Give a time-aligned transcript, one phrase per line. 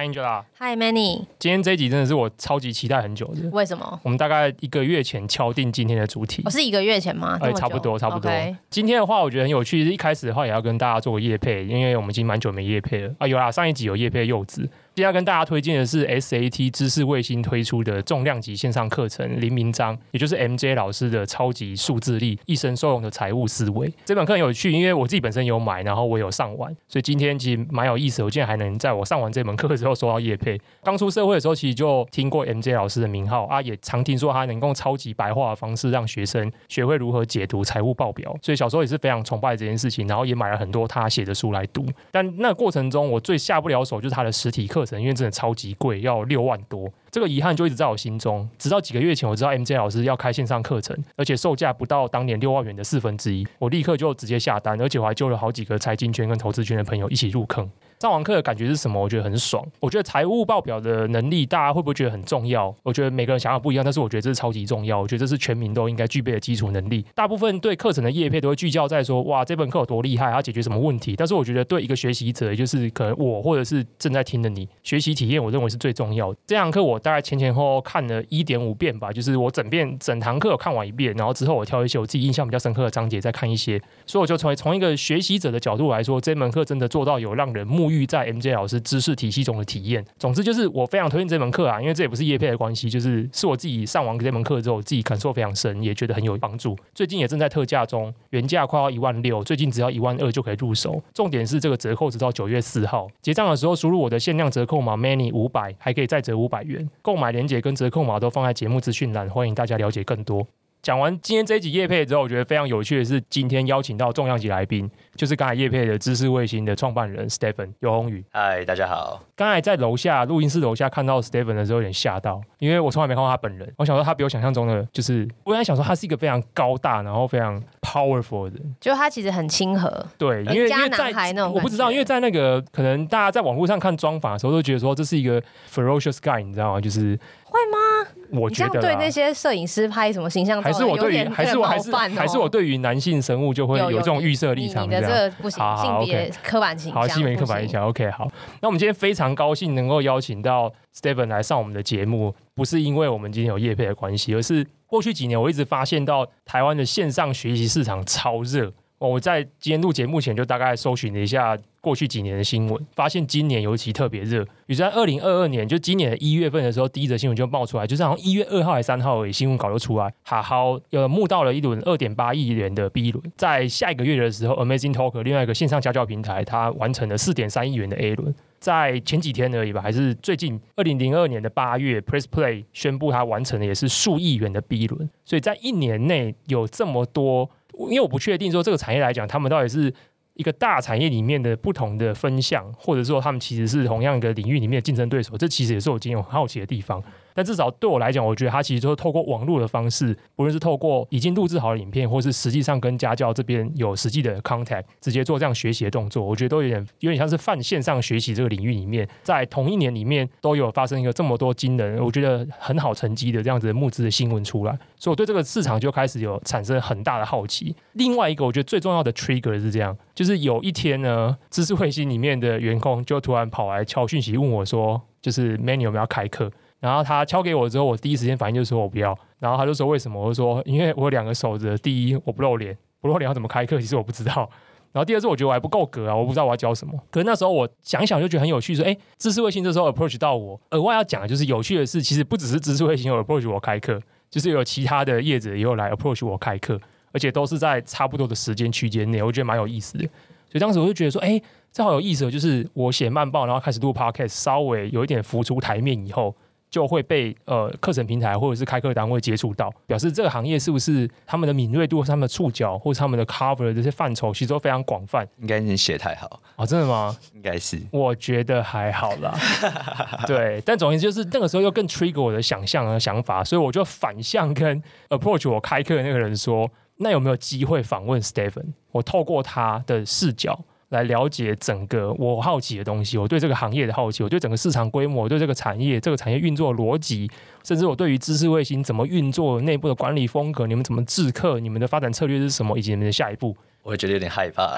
[0.00, 1.26] Hi Angela，Hi Manny。
[1.38, 3.50] 今天这一集真的是我超级期待很久的。
[3.50, 4.00] 为什么？
[4.02, 6.40] 我们大概一个月前敲定今天的主题。
[6.46, 7.38] 我、哦、是一个月前吗？
[7.42, 8.30] 哎，差不多，差不多。
[8.30, 8.56] Okay.
[8.70, 9.84] 今天的话，我觉得很有趣。
[9.84, 13.26] 一开始的话，也要跟大家做个夜配，因为我们已经蛮久没夜配了啊。
[13.26, 14.66] 有啦，上一集有夜配柚子。
[15.00, 23.90] 今天要跟大家推荐的是 SAT 知识卫星推出的重量级线上课程《林明章》，也就是 MJ 老师的超级数字力一生受用的财务思维。
[24.04, 28.22] 这本课很有趣，因为我自己本身有买，然后我有上完，所以今天其实蛮有意思。
[28.22, 30.60] 我竟然还能在我上完这门课之后收到叶佩。
[30.84, 41.86] 刚出社会的时候，其实就听过 MJ 老师的名号啊，也常听说他能够超级白话的方式让学生学会如何解读财务报表，所以小时候也是非常崇拜这件事情，然后也买了很多他写的书来读。
[42.10, 45.74] 但那过程中，我最下不了手就是他的实体课程，因为真的超级。
[45.80, 46.90] 贵，要六万多。
[47.10, 57.70] 这个遗憾就一直在我心中，直到几个月前我知道 MJ 老师要开线上课程，而且售价不到当年六万元的四分之一，我立刻就直接下单，而且我还救了好几个财经圈跟投资圈的朋友一起入坑。
[58.00, 58.98] 上完课的感觉是什么？
[58.98, 59.62] 我觉得很爽。
[59.78, 62.74] 我觉得财务报表的能力，大家会不会觉得很重要？
[62.82, 64.98] 我觉得每个人想法不一样，但是我觉得这是超级重要。
[64.98, 67.04] 我觉得这是全民都应该具备的基础能力。
[67.14, 71.14] 大部分对课程的业配都会聚焦在说，哇，这门课有多厉害，它解决什么问题？
[71.14, 76.38] 但是我觉得对一个学习者，也就是可能我或者是正在听的你，学习体验，我认为是最重要的。
[76.46, 83.78] 这堂课我大概前前后后看了一点五遍吧，就是我整遍整堂课看完一遍，然后之后我挑一些我自己印象比较深刻的章节再看一些。
[84.06, 88.80] 所以我就从从一个学习者的角度来说，这门课真的做到有让人目沐浴在 MJ 老师。
[88.80, 90.04] 知识体系中的体验。
[90.18, 96.76] 总之就是我非常推荐这门课啊，因为这也不是业配的关系，就是是我自己上完这门课之后，自己感受非常深，也觉得很有帮助。
[96.94, 101.02] 最近也正在特价中，原价快要一万六，最近只要一万二就可以入手。
[101.12, 106.88] 重点是这个折扣直到九月四号结账的时候，输入我的限量折扣码 Manny 五百，还可以再折五百元。
[107.02, 110.46] 购买链接跟折扣码都放在节目资讯栏，欢迎大家了解更多。
[110.82, 118.24] 讲完今天这一集叶配之后，我觉得非常有趣的是，今天邀请到重量级来宾，就是刚才叶配的知识卫星的创办人 Stephen 游宏宇。
[118.32, 119.22] 嗨，大家好。
[119.36, 123.70] 刚才在楼下录音室楼下看到 Stephen 的时候，有点吓到，因为我从来没看过他本人。
[123.76, 130.06] 我想说他比我想象中的，就是我原来想说他是一个非常高大，然后非常 powerful 的人，就他其实很亲和。
[130.16, 131.12] 对，因为因为在
[131.44, 136.80] 我不知道，因为在那个可能大家在网络上看专访的时候，都觉得说这是一个 ferocious guy，你知道吗？
[136.80, 137.18] 就是。
[137.50, 138.08] 会吗？
[138.40, 144.84] 我觉得对那些摄影师拍什么形象，还是我对于还是我还是还是我对于男性生物就会有这种预设立场。
[144.84, 146.92] 你的这个不行，性别刻板印象。
[146.94, 147.84] 好，性别刻板印象。
[147.88, 148.30] OK，好。
[148.62, 158.72] 那我们今天非常高兴能够邀请到 Stephen 来上我们的节目，不是因为我们今天有业配的关系，而是过去几年我一直发现到台湾的线上学习市场超热。
[158.98, 161.58] 我在今天录节目前就大概搜寻了一下。
[161.80, 164.42] 过去几年的新闻，发现今年尤其特别热。
[164.66, 173.32] 于是在二零二二年，就今年的一月份的时候，第一则新闻就冒出来，就是好像一月二号还是三号而已，新闻稿就出来，好好呃募到了一轮二点八亿元的 B 轮。
[173.36, 178.34] 在下一个月的时候，Amazing Talk 另外一个线上家教平台，它完成了四点三亿元的 A 轮。
[178.58, 185.08] 在前几天而已吧，还是最近二零零二年的八月，Press Play 宣布它完成的也是数亿元的 B 轮。
[185.24, 187.48] 所以在一年内有这么多，
[187.78, 189.94] 因为我不确定说这个产业来讲，他们到底是。
[190.34, 197.02] 一个大产业里面的不同的分项，或者说他们其实是同样一个领域里面的竞争对手，这其实也是我今天很好奇的地方。
[197.40, 217.74] 但至少对我来讲，我觉得他其实就是透过网络的方式，不论是透过已经录制好的影片，或是实际上跟家教这边有实际的 contact，直接做这样学习的动作，我觉得都有点有点像是泛线上学习这个领域里面，在同一年里面都有发生一个这么多惊人，我觉得很好成绩的这样子的募资的新闻出来，所以我对这个市场就开始有产生很大的好奇。
[217.94, 226.52] 另外一个我觉得最重要的 trigger 是这样，就是有一天呢，知识卫星里面的员工就突然跑来敲讯息问我说，就是 Manny 有没有要开课？
[226.80, 229.16] 然后他敲给我之后，我第一时间反应就是说我不要。
[229.38, 230.20] 然后他就说为什么？
[230.20, 233.78] 我就说因为我有两个守则，第一我不露脸，不露脸要怎么开课？
[233.80, 234.48] 其实我不知道。
[234.92, 236.98] 然后第二是我觉得我还不够格啊，我不知道我要教什么。
[237.12, 240.60] 可是那时候我想一想就觉得很有趣，说哎，知识卫星这时候 approach 到我。
[240.70, 244.00] 额外要讲的就是有趣的是，其实不只是知识卫星有 approach 我开课，
[244.30, 246.80] 就是有其他的业者也有来 approach 我开课，
[247.12, 250.04] 而且都是在差不多的时间区间内，我觉得蛮有意思的。
[250.50, 251.40] 所以当时我就觉得说，哎，
[251.72, 256.34] 这好有意思，就是我写慢报，然后开始录 podcast，稍微有一点浮出台面以后。
[256.70, 265.26] 就会被呃课程平台或者是开课单位接触到，表示这个行业是不是他们的敏锐度、他们的触角或者他们的 cover 的这些范畴其实都非常广泛。
[265.38, 266.66] 应该你写太好啊、哦？
[266.66, 267.16] 真的吗？
[267.34, 269.36] 应该是，我觉得还好啦。
[270.26, 278.66] 对，但总之就是那个时候又更 trigger 我的想象和想法，所以我就反向跟 approach 我开课的那个人说，那有没有机会访问 Stephen？
[278.92, 280.58] 我透过他的视角。
[280.90, 287.30] 来了解整个我好奇的东西，我对这个行业的好奇，我对整个市场规模，我对这个产业、这个产业运作的逻辑，
[287.64, 294.76] 甚至我对于知识卫星怎么运作、内部的管理风格，你们怎么制客，你们的发展策略是什么，以及你们的下一步，我会觉得有点害怕。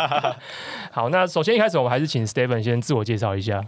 [0.92, 3.64] 好，那首先一开始我们还是请 Stephen 先自我介绍一下。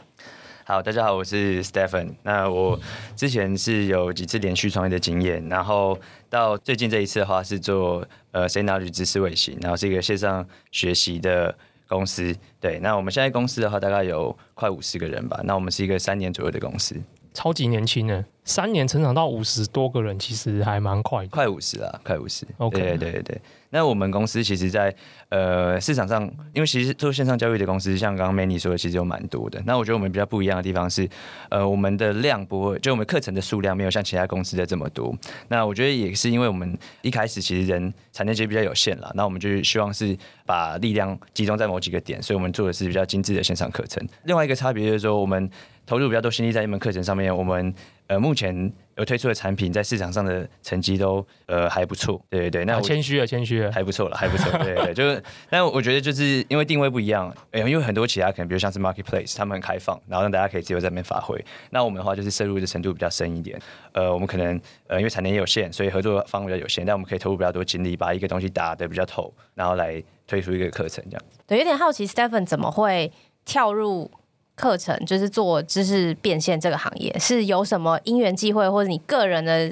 [0.68, 2.12] 好，大家好，我是 Stephen。
[2.24, 2.76] 那我
[3.14, 5.96] 之前是有几次连续创业的经验，然后
[6.28, 12.34] 到最近这一次的话是做呃 CNW 知识卫星，然后是一个线上学习的公司。
[12.58, 15.40] 对，那我们现在公司的话大概有快五十个人吧。
[15.44, 17.00] 那我们是一个三年左右的公司，
[17.32, 22.44] 超级年轻呢，三年成长到五十多个人，其实还蛮快的，快五十了，快五十。
[22.58, 23.40] OK，对对对对。
[23.76, 24.94] 那我们公司其实在，
[25.28, 26.22] 呃市场上，
[26.54, 29.62] 因为其实做线上教育的公司，像刚刚 Many 说的，其实有蛮多的。
[29.66, 31.06] 那我觉得我们比较不一样的地方是，
[31.50, 35.14] 呃，我们的量不会，就我们课程的数量没有像其他公司的这么多。
[35.48, 44.02] 那我觉得也是因为我们一开始其实人产能其实比较有限啦，那我们就希望是把力量集中在某几个点，所以我们做的是比较精致的线上课程。
[44.24, 45.50] 另外一个差别就是说，我们
[45.84, 47.74] 投入比较多心力在一门课程上面，我们
[48.06, 48.72] 呃目前。
[48.96, 61.38] 有推出的产品在市场上的成绩都呃还不错，对对对，那谦虚了，谦虚了，还不错了，还不错，对对对，就是，但我觉得就是因为定位不一样，呃，因为很多其他可能比如像是 marketplace，他们很开放，然后让大家可以自由在那边发挥。
[61.70, 63.60] 那我们的话就是深入的程度比较深一点，
[63.92, 71.22] 呃，我们可能呃因为产能也有限，所以合作方比较有限，但我们可以投入比较多精力，把一个东西打得比较透，然后来推出一个课程这样。
[71.46, 73.12] 对，有点好奇，Stephen 怎么会
[73.44, 74.10] 跳入？
[74.56, 79.70] 课程就是做知识变现这个行业，是有什么因缘际会，或者你个人的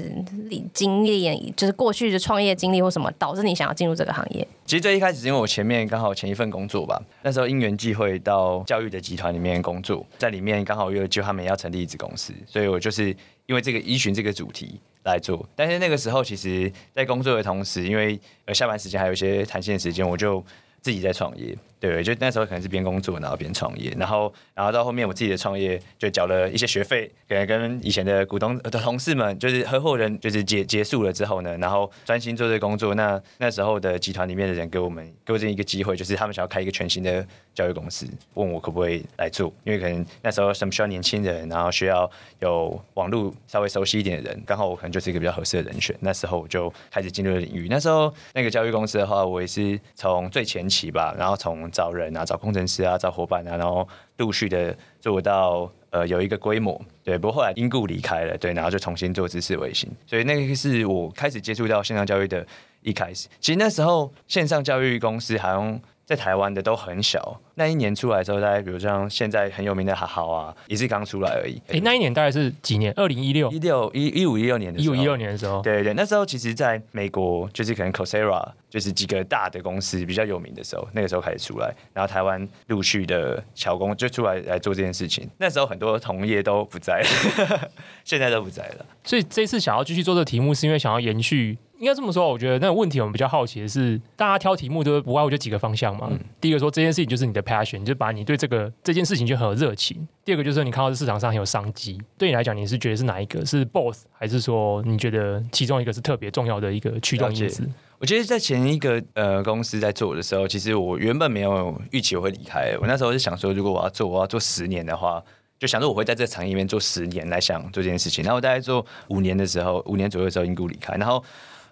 [0.74, 4.46] 经历，就是过去的创业经历或什么，导致你想要进入这个行业？
[4.66, 13.08] 其实最一开始因为我前面刚好前一份工作吧，那时候因缘际会到教育的集团里面工作，在里面刚好又就他们要成立一支公司，所以我就是
[13.46, 15.46] 因为这个依循这个主题来做。
[15.56, 20.44] 但是那个时候，其实在工作的同时，因为呃下班时间还有一些弹性的时间，我就
[20.84, 21.56] 自己在创业。
[21.80, 32.94] 对，就那时候可能是边工作然后边创业，然后然后到后面我自己的创业就缴了一些学费，可能跟以前的股东的同事们就是合伙人就是结结束了之后呢，然后专心做这个工作。
[32.94, 42.10] 那那时候的集团里面的人给我们给我这一个机会，就是他们想要开一个全新的教育公司，问我可不可以来做，因为可能那时候什么需要年轻人，然后需要
[42.40, 45.94] 有网络稍微熟悉一点的人，刚好我可能就是一个比较合适的人选。
[46.00, 47.66] 那时候我就开始进入了领域。
[47.68, 52.54] 那时候那个教育公司的话，我也是从最前期期吧，然后从找人啊找工。
[52.54, 53.88] 程师啊，找伙伴啊，然后
[54.18, 57.18] 陆续的做到呃有一个规模，对。
[57.18, 62.46] 不过后来因故离开了，对，然后就重新做知识卫星，所以那个是我开始接触到线上教育的
[62.82, 63.26] 一开始。
[63.40, 67.40] 其实那时候线上教育公司好像在台湾的都很小。
[67.56, 71.56] 那一年出来之后，大概比如像现在很有名的哈好啊，也是刚出来而已。
[71.68, 72.92] 哎、欸，那一年大概是几年？
[72.96, 74.94] 二零一六、一六、一一五、一六年的时候。
[74.94, 85.28] 一五一六年的时候，对对对，那时候其实在美国就是可能 Coursera 就是几个大的公司比较有名的时候，那个时候开始出来，然后台湾陆续的侨工就出来来做这件事情。
[85.38, 87.70] 那时候很多同业都不在了，
[88.04, 88.86] 现在都不在了。
[89.04, 91.56] 所以这次想要继续做这个题目，是因为想要延续。
[91.84, 96.08] 应该这么说，我觉得那个问题我们比较好奇的是，大家挑题目都不外乎就几个方向嘛。
[96.10, 100.08] 嗯、第一个说这件事情就是你的 passion，就把你对这个这件事情就很有热情。
[100.24, 103.44] 第二个就是你看到这市场上很有商机，对你来讲你是觉得是哪一个？
[103.44, 107.68] 是 both 还是说你觉得其中一个是特别重要的一个驱动因子？
[107.98, 112.74] 我觉得在前一个呃公司在做的时候，其实我原本没有预期我会离开。
[112.80, 115.22] 我那时候是想说，如果我要做，我要做十年的话，
[115.58, 118.22] 就想说我会在这个产业里面做十年来想做这件事情。
[118.22, 120.94] 然后我大概做五年的时候，五年左右的时候因故离开。
[120.96, 121.22] 然后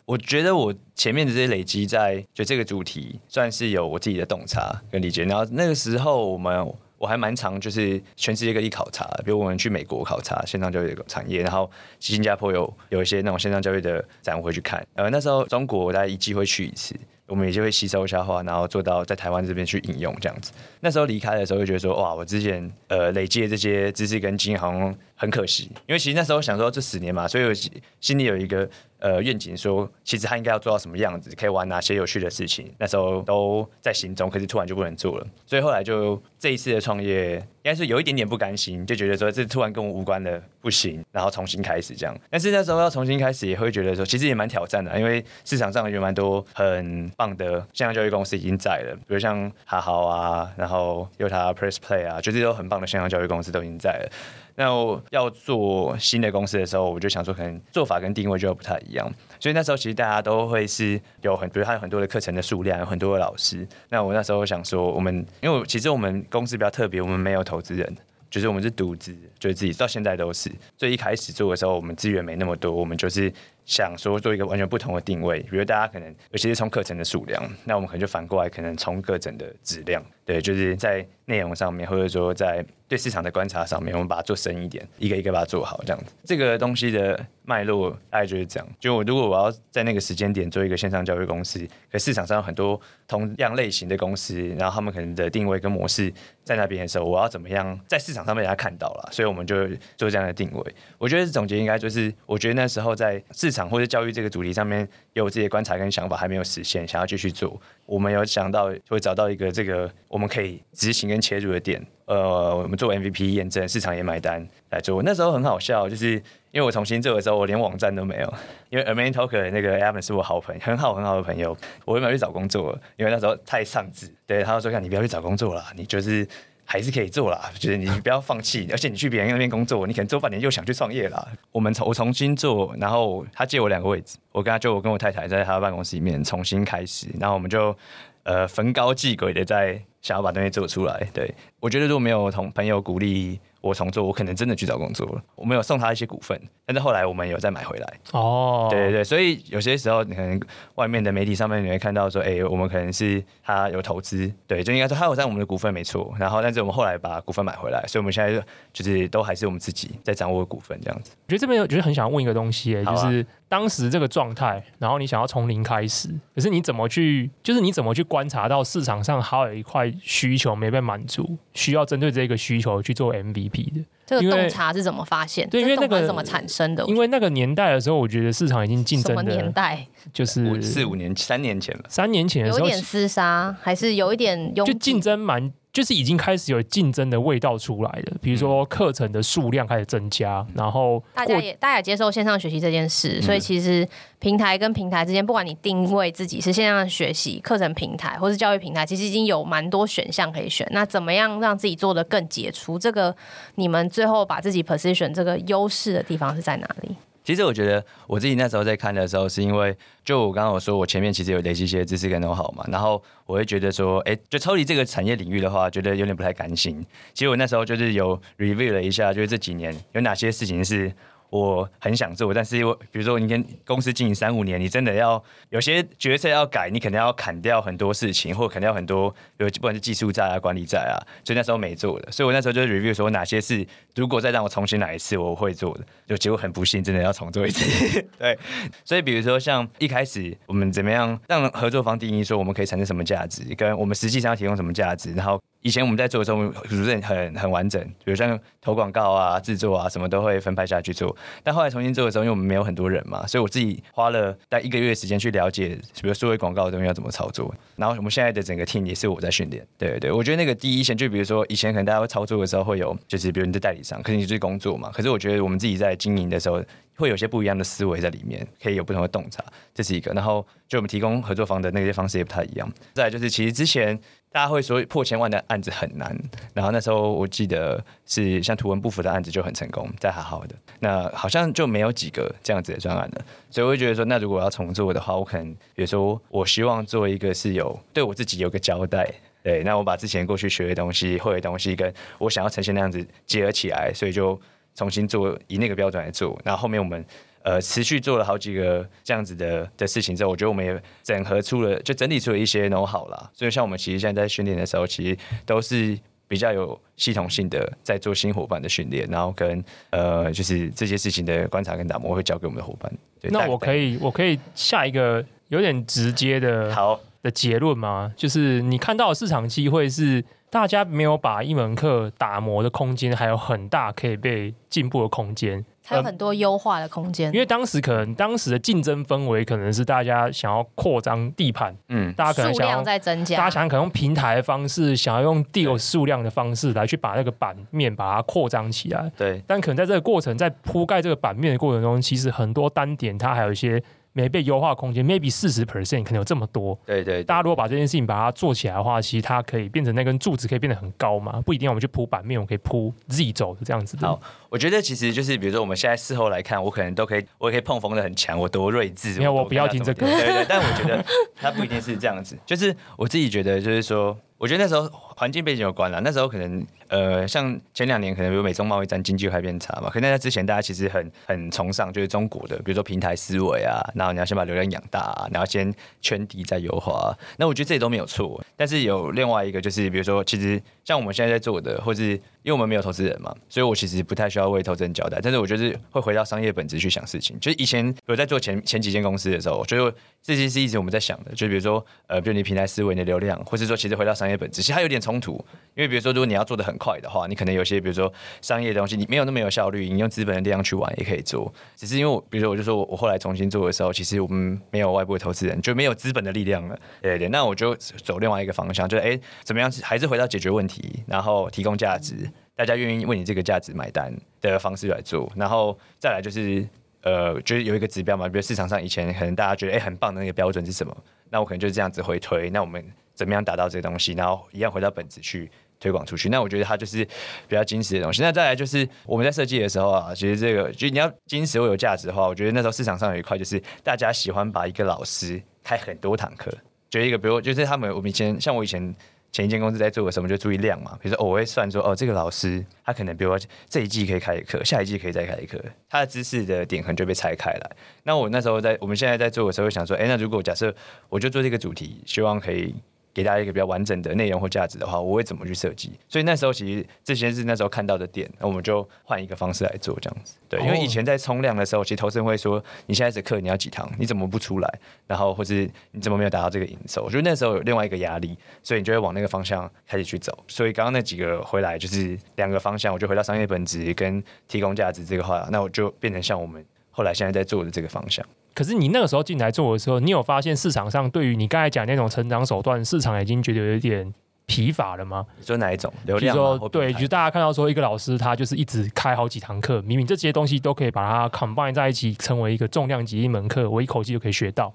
[0.04, 5.25] 我觉得我前面的这些累积，在就这个主题算是有我自己的洞察跟理解。
[5.25, 6.73] 然后那个时候我们。
[7.02, 11.68] 我还蛮常就是全世界各地考察，比如我们去美国考察线上教育的产业，然后
[11.99, 14.80] 新加坡有有一些那种线上教育的展会去看。
[14.94, 16.94] 呃，那时候中国大概一季会去一次，
[17.26, 20.52] 我们也就会吸收一下话，然后做到在台湾这边去应用这样子。
[20.78, 27.55] 那时候离开的时候，就觉得说哇，我之前呃累积的这些知识跟经验好像很可惜，因为其实那时候想说这十年嘛，所以我
[28.00, 28.69] 心里有一个。
[29.02, 42.17] 呃，愿景说，其实他应该要做到什么样子，可以玩哪些有趣的事情，那时候都在心中，可是突然就不能做了，所以后来就这一次的创业，应该是有一点点不甘心，就觉得说这突然跟我无关的不行，然后重新开始这样。
[42.31, 54.12] 但是那时候要重新开始，也会觉得说，其实也蛮挑战的，因为市场上有蛮多很棒的线上教育公司已经在了，比如像哈好啊，然后 Yotta Press Play 啊，就这都很棒的线上教育公司都已经在了。
[54.54, 59.11] 那我要做新的公司的时候，我就想说，可能做法跟定位就不太一样。
[59.40, 63.66] 所以那时候其实大家都会是有很，比如他有很多的课程的数量，有很多的老师。
[63.88, 67.97] 那我那时候想说，我们因为其实我们公司比较特别，我们没有投资人，
[68.30, 70.50] 就是我们是独资，就是自己到现在都是。
[70.76, 73.32] 所以一开始做的时候，我们资源没那么多，我们就是。
[73.64, 86.12] 想说做一个完全不同的定位，比如大家可能尤其是从课程的数量，那我们可能就反过来，可能从课程的质量，对，就是在内容上面，或者说在对市场的观察上面，我们把它做深一点，一个一个把它做好，这样子。
[86.25, 88.69] 这个东西的脉络大概就是这样。
[88.78, 96.12] 就我如果我要在那个时间点做一个线上教育公司，可市场上有很多同样类型的公司，然后他们可能的定位跟模式
[96.45, 99.09] 在那边的时候，我要怎么样在市场上面让他看到了？
[99.12, 100.75] 所以我们就做这样的定位。
[100.99, 107.61] 我觉得总结应该就是，我觉得那时候在市场或者教育这个主题上面，有自己的观察跟想法还没有实现，想要继续做。
[107.87, 111.85] 我们有想到会找到一个这个我们可以执行跟切入的点。
[112.06, 115.02] 呃，我们做 MVP 验证，市场也买单来做。
[115.02, 116.14] 那时候很好笑，就是
[116.50, 118.35] 因为我重新做的时候，我连网站都没有。
[118.71, 121.56] 因为 Aman Talker 那个 Evan 是我好朋友，很好很好的朋友。
[121.85, 124.12] 我又没有去找工作，因为那时候太丧志。
[124.26, 126.26] 对，他就说：“看你不要去找工作了，你就是。”
[126.64, 131.26] 还是可以做啦，就是你不要放弃， 而且你去别人那边工作，你可能做半年又想去创业啦。
[131.50, 137.76] 我们重我重新做，然后他借我两个位置，我跟他就我跟我太太在他的办公室里面重新开始，然后我们就
[138.23, 141.07] 呃逢高继鬼的在想要把东西做出来。
[141.12, 143.40] 对，我觉得如果没有同朋友鼓励。
[143.62, 145.23] 我重做，我可能真的去找工作了。
[145.35, 147.95] 我们有送他一些股份，但是后来我们有再买回来。
[148.12, 150.38] 哦，对对对，所以有些时候你可能
[150.75, 156.12] 外面的媒体上面你会看到说，哎、欸，我们可能是他有投资，对，就应该说他有在我们的股份没错。
[156.19, 161.12] 然后，但是我们后来把股份买回来，所以我们现在就是都还是我们自己在掌握股份这样子。
[161.26, 173.51] 我觉得这边有，就是很想问一个东西、欸，就是当时这个状态，然后你想要从零开始，可是你怎么去，就是你怎么去观察到市场上还有一块需求没被满足，需要针对这个需求去做 MVP。
[173.52, 175.49] 的这个洞察是怎么发现？
[175.49, 176.85] 对，因为那个是怎么产生的？
[176.87, 179.23] 因为那个年代的时候，我觉得市场已经竞争的。
[179.23, 179.87] 什么年代？
[180.12, 181.85] 就是四五年、三年前了。
[181.88, 184.54] 三年前的时候，有点厮杀，还是有一点？
[184.54, 185.52] 就竞争蛮。
[185.73, 193.88] 就是已经开始有竞争的味道出来了，比如说课程的数量开始增加，然后大家也大家也接受线上学习这件事，嗯，所以其实
[194.19, 200.69] 平台跟平台之间，不管你定位自己是线上学习课程平台或是教育平台，其实已经有蛮多选项可以选。
[200.73, 202.79] 那怎么样让自己做的更杰出？
[202.79, 203.17] 这个
[203.55, 206.95] 你们最后把自己 position 这个优势的地方是在哪里？
[207.25, 216.85] 其实我觉得我自己那时候在看的时候，是因为就我刚刚我说我前面其实有累积一些知识跟能好嘛，然后我会觉得说，哎，就抽离这个产业领域的话，觉得有点不太甘心。
[217.14, 220.93] 其实我那时候就是有 review 了一下，就是这几年有哪些事情是。
[221.33, 232.12] 我很想做，但是因为比如说你跟公司经营三五年，你真的要有些决策要改，你可能要砍掉很多事情，或可能要很多，比如不管是技术债啊、管理债啊，所以那时候没做的。
[232.12, 235.87] 所以我那时候就 review 说哪些是如果再让我重新来一次，我会做的。
[236.07, 237.65] 就结果很不幸，真的要重做一次。
[238.19, 238.39] 对，
[238.85, 245.41] 所以比如说像一开始我们怎么样让合作方定义说我们可以产生什么价值，跟我们实际上要提供什么价值，然后。
[245.62, 251.16] 以前我们在做的时候，主任很很完整，比如像投广告啊、制作啊，什么都会分派下去做。
[251.42, 257.54] 但后来重新做的时候，因为我们没有很多人嘛，所以我自己花了大概一个月的时间去了解，比如数位广告的东西要怎么操作。
[257.76, 259.66] 然后我们现在的整个 team 也是我在训练。
[259.78, 264.90] 对对对，我觉得那个第一线，就比如说以前可能大家会操作的时候会有，就是比如你的代理商，可是你就是工作嘛。
[264.92, 266.61] 可是我觉得我们自己在经营的时候，
[267.02, 269.44] 会有些不一样的思维在里面，可以有不同的洞察，
[269.75, 270.12] 这是一个。
[270.12, 272.73] 然后就我们提供合作方的那些方式也不太一样。
[272.94, 273.99] 再就是，其实之前
[274.30, 276.16] 大家会说破千万的案子很难，
[276.54, 283.25] 然后那时候我记得是像图文不符的案子就很成功，在好好的，那好像就没有几个这样子的专案了。
[283.50, 294.40] 所以我会觉得说，那如果要重做的话，我可能比如说我希望做一个是有对我自己有个交代，对，那我把之前过去学的东西、会的东西，跟我想要呈现那样子结合起来，所以就。
[294.75, 297.05] 重新做，以那个标准来做，那后后面我们
[297.43, 303.31] 呃持续做了好几个这样子的的事情之后，我觉得我们也整合出了，就整理出了一些 know-how 啦。
[303.35, 312.91] 所以像我们其实现在在训练的时候，其实都是比较有系统性的在做新伙伴的训练，然后跟呃就是这些事情的观察跟打磨会交给我们的伙伴。
[313.21, 318.12] 对，那我可以我可以下一个有点直接的好的结论吗？
[318.17, 320.25] 就是你看到的市场机会是。
[320.52, 327.32] 大家没有把一门课打磨的空间还有很大可以被进步的空间，还有很多优化的空间。
[327.32, 339.11] 因为当时可能当时的竞争氛围可能是大家想要扩张地盘，嗯，大家可能想要在增加，大家想可能用平台的方式，想要用 deal 数量的方式来去把那个版面把它扩张起来。
[339.16, 343.82] 对，但可能在这个过程，在铺盖这个版面的过程中，其实很多单点它还有一些
[344.12, 346.78] 没被优化空间，maybe 四十 percent 可能有这么多。
[346.85, 354.07] 对对，对，大家如果把这件事情把它做起来的话，其实它可以变成那根柱子可以变得很高嘛，不一定要我们去铺板面，我们可以铺 Z 轴的这样子的。
[354.07, 359.19] 好，我觉得其实就是比如说我们现在事后来看，我可能都可以，我也可以碰锋的很强，我多睿智。
[359.19, 360.07] 没有，我不要听这个。
[360.07, 361.04] 对，对对，但我觉得
[361.37, 364.16] 它不一定是这样子，就是我自己觉得就是说。
[364.42, 369.88] 我觉得那时候环境背景有关了，那时候可能呃，像前两年可能比如美中贸易战，经济会变差嘛。
[369.88, 377.16] 可能在之前，大家其实很很崇尚就是中国的，比如说平台思维啊，然后你要先把流量养大啊，然后先圈地再优化。
[377.37, 385.18] 那我觉得这些都没有错，但是有另外一个就是，比如说其实像我们现在在做的，或是因为我们没有投资人嘛，所以我其实不太需要为投资人交代。
[385.22, 387.38] 但是我觉得会回到商业本质去想事情。
[387.40, 391.32] 就是以前我在做前前几间公司的时候，我觉得这些是一直我们在想的。
[391.34, 395.32] 就比如说呃，比如你平台思维的流量，或是说其实回到商业本质，其实它有点冲突。
[395.75, 401.52] 因为比如说，如果你要做的很快的话，你可能有些比如说商业的东西，你没有那么有效率，你用资本的力量去玩也可以做。
[401.76, 406.78] 只是因为我，比如说，我就说我后来重新做的时候，其实我们没有外部的投资人，就没有资本的力量了。
[407.00, 412.30] 对对，那我就走另外一个方向，就是哎，怎么样还是回到解决问题，然后提供价值，
[412.62, 415.31] 大家愿意为你这个价值买单的方式来做。
[415.35, 416.64] 然后再来就是
[417.02, 420.97] 呃，就是有一个指标嘛，比如市场上以前可能大家觉得哎很棒的那个标准是什么？
[421.31, 422.49] 那我可能就是这样子回推。
[422.50, 422.85] 那我们。
[423.14, 426.31] 怎么样达到这个东西，然后一样回到本质去推广出去？
[426.31, 427.04] 那我觉得它就是
[427.47, 428.23] 比较精实的东西。
[428.23, 436.50] 那再来就是我们在设计的时候啊，其实这个就你要精实或有价值的话，我觉得那时候市场上有一块就是大家喜欢把一个老师开很多堂课，
[436.88, 438.92] 就一个比如就是他们我们以前像我以前
[439.33, 445.59] 前一间公司在做的时候，就注意量嘛，比如说我会算说哦，这个老师他可能比如说这一季可以开一课，下一季可以再开一课，
[445.89, 447.77] 他的知识的点可能就被拆开了。
[448.05, 450.73] 那我那时候在我们现在在做的时候，想说，哎，那如果假设
[451.09, 452.75] 我就做这个主题，希望可以。
[453.14, 455.92] 给大家一个比较完整的内容或价值的话，我会怎么去设计？
[456.09, 460.37] 所以那时候其实这些是那时候看到的点，那我们就换一个方式来做这样子。
[460.49, 463.90] 对，因为以前在冲量的时候，其实投资人会说：“你现在这课你要几堂？
[463.99, 464.78] 你怎么不出来？
[465.07, 470.37] 然后或是你怎么没有达到这个营收？”我觉得那时候有另外一个压力，所以你就会往那个方向开始去走。
[470.49, 478.25] 所以刚刚那几个回来就是两个方向，我就回到商业本质跟提供价值这个话，那我就变成像我们后来现在在做的这个方向。
[478.54, 484.12] 可是你那个时候进来做的时候，你有发现市场上对于你刚才讲那种成长手段，市场已经觉得有点
[484.47, 485.25] 疲乏了吗？
[485.38, 486.37] 你说哪一种流量？
[486.37, 494.72] 说对，就是大家看到说一个老师他就是一直开好几堂课，明明这些东西都可以把它 combine 在一起，成为一个重量级一门课，我一口气就可以学到。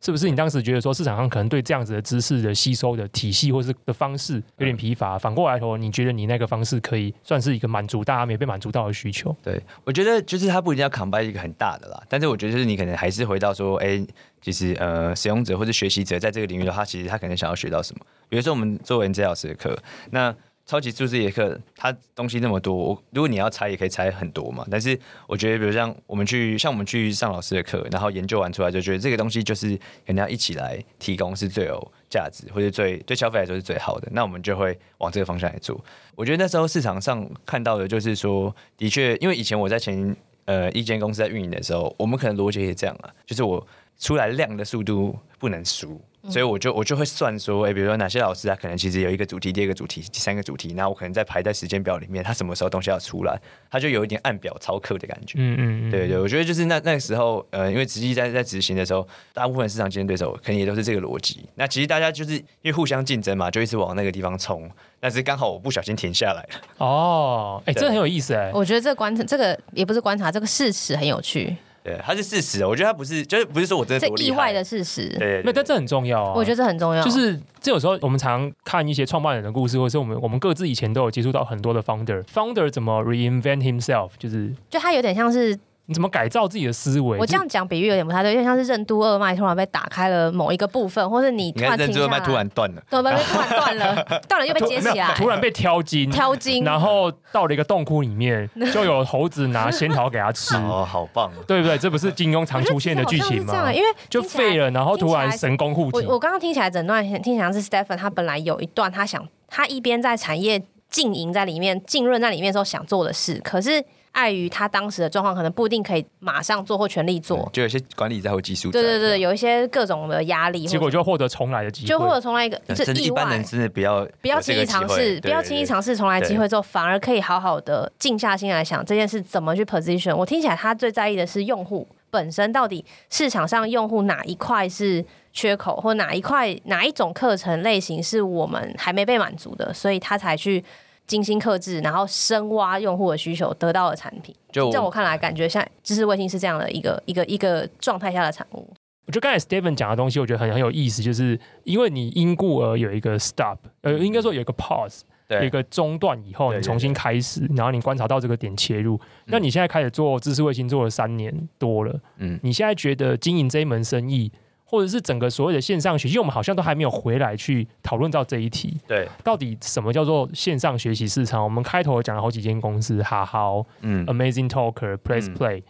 [0.00, 5.18] 是不是你当时觉得说市场上可能对这样子的知识的吸收的体系或是的方式有点疲乏？
[5.18, 9.34] 反过来说，你觉得你那个方式可以算是一个满足大家没被满足到的需求？
[9.42, 14.06] 对，我觉得就是它不一定要 combine 一个很大的啦，但是我觉得就是你可能还是回到说，哎，
[14.40, 18.04] 其实呃，使用者或者学习者在这个领域的话，其实他可能想要学到什么？
[18.28, 19.76] 比如说我们做 NJ 老师的课，
[20.10, 20.34] 那。
[20.68, 24.66] 超级数字节课，它东西那么多，如果你要猜，也可以猜很多嘛。
[24.70, 29.68] 但是我觉得，比如像我们去，像我们去上老师的课，然后研究完出来，就觉得这个东西就是
[30.04, 34.06] 肯定要一起来提供，是最有价值，或者最对消费来说是最好的。
[34.12, 35.82] 那我们就会往这个方向来做。
[36.14, 43.66] 我觉得那时候市场上看到的就是说，的确，因为以前我在前呃一间公司在运营的时候，我们可能逻辑也这样啊，就是我
[43.98, 45.98] 出来量的速度不能输。
[46.30, 55.38] 所以我就我就会算说，哎、欸，比如说哪些老师他可能其实有一个主题，第二个主题，第三个主题，那我可能在排在时间表里面，他什么时候东西要出来，他就有一点按表操课的感觉。
[55.38, 61.48] 嗯嗯嗯，对对，我觉得就是那那个时候，呃，因为实际在在执行的时候，大部分市场竞争对手肯定也都是这个逻辑。
[61.54, 64.70] 那其实大家就是因为互相竞争嘛，就一直往那个地方冲。
[65.00, 66.60] 但是刚好我不小心停下来了。
[66.78, 68.50] 哦，哎、欸，这很有意思哎。
[68.52, 71.56] 我觉得这个观察，这个也不是观察，这个事实很有趣。
[71.88, 72.64] 对，它是事实。
[72.64, 75.08] 我觉得它不是，就是不是说我真的是意外的事实。
[75.10, 76.32] 对，对，对，那但这很重要啊。
[76.34, 77.02] 我觉得这很重要。
[77.02, 85.58] 就是这有时候我们常看一些创办人的故事，或者是我们我们各自以前都有接触到很多的 founder，founder founder 怎么 reinvent himself，就是就他有点像是。
[85.88, 87.18] 你怎么改造自己的思维？
[87.18, 101.78] 我这样讲比喻有点不太对，因为像是任督二脉突然被打开了某一个部分，或是你突然任督二脉突然断了，对，突然断了， 断了又被接起来，突然被挑筋，挑筋，然后到了一个洞窟里面，就有猴子拿仙桃给他吃， 哦，好棒，对不对？
[101.78, 103.54] 这不是金庸常出现的剧情吗？
[103.54, 106.06] 这样，因为就废了，然后突然神功护体。
[106.06, 113.82] 我我刚刚听起来整段听起来是 Stephen，他本来有一段他想，他一边在产业经营在里面浸润在里面的时候想做的事，可是。
[114.18, 118.72] 碍于他当时的状况，可能不一定可以马上做或全力做，嗯、就有些管理在或技术。
[118.72, 123.24] 对对对，有一些各种的压力，结果就获得重来的机会，就获得重来一个，就是意外。
[123.44, 130.16] 真的不要不要轻易尝试，不要轻易尝试重来机会之后，反而可以好好的静下心来想这件事怎么去 position。
[130.16, 140.64] 我听起来他最在意的是用户本身到底市场上用户哪一块是缺口，或哪一块哪一种课程类型是我们还没被满足的，所以他才去。
[141.08, 148.72] 精心克制，然后深挖用户的需求，得到的产品，就在我看来，感觉像知识卫星是这样的一个一个一个状态下的产物。
[149.06, 158.96] 我觉得刚才 Steven 讲的东西，我觉得很很有意思，就是因为你因故而有一个 stop，呃，应该说有一个 pause，有一个中断以后，你重新开始，然后你观察到这个点切入。
[158.96, 159.28] 嗯。
[159.28, 164.30] 那你现在开始做知识卫星，做了三年多了，嗯，你现在觉得经营这一门生意，
[164.70, 171.42] 或者是整个所谓的线上学习，因为我们好像都还没有回来去讨论到这一题，对，到底什么叫做线上学习市场？
[171.42, 175.62] 我们开头讲了好几间公司，哈好、嗯 Amazing Talker、Place 嗯 Play，、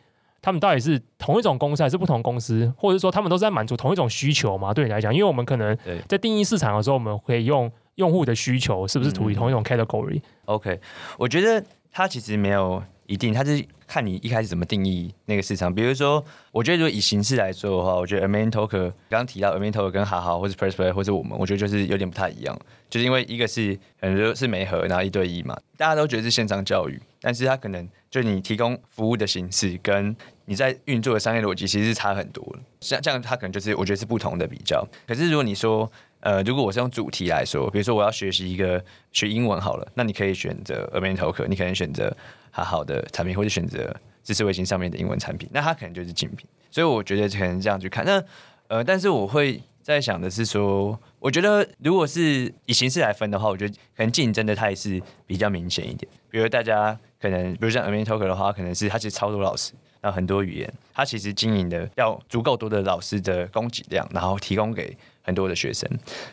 [0.43, 2.73] 他们到底是同一种公司还是不同公司？
[2.77, 4.75] 或者是说他们都是在满足同一种需求吗？
[4.75, 10.81] 对你来讲，因为我们可能在定义市场的时候，我们可以用用户的需求是不是处于同一种 category？、OK，
[11.17, 15.75] 我觉得它其实没有一定，它是看你一开始怎么定义那个市场。
[15.75, 22.57] 比如说，我觉得如果以形式来说的话，我觉得 Amazing Talker 刚刚提到 Amazing Talker 跟哈好或者 Press Play 或者我们，我觉得就是有点不太一样，
[22.91, 32.45] 就是因为一个是很多是媒合，然后一对一嘛，大家都觉得是线上教育，但是它可能就你提供服务的形式跟你在运作的商业逻辑其实是差很多。
[32.81, 34.87] 像这样，它可能就是我觉得是不同的比较。
[35.07, 42.15] 可是如果你说呃，如果我是用主题来说，比如说我要学习一个学英文好了，那你可以选择 a m e n t a l k 你可能选择
[42.51, 46.45] 哈好的产品，或者选择知识卫星上面的英文产品，那它可能就是竞品。
[46.71, 48.05] 所以我觉得可能这样去看。
[48.05, 48.23] 那
[48.67, 56.11] 呃，但是我会在想的是说，我觉得如果是以形式来分的话，我觉得可能竞争的态势比较明显一点。
[56.29, 64.97] 比如大家可能，比如像 a m e n t a l k 的话，可能是它其实超多老师，然后很多语言，它其实经营的要足够多的老师的供给量，然后提供给。
[65.29, 65.87] 很多的学生，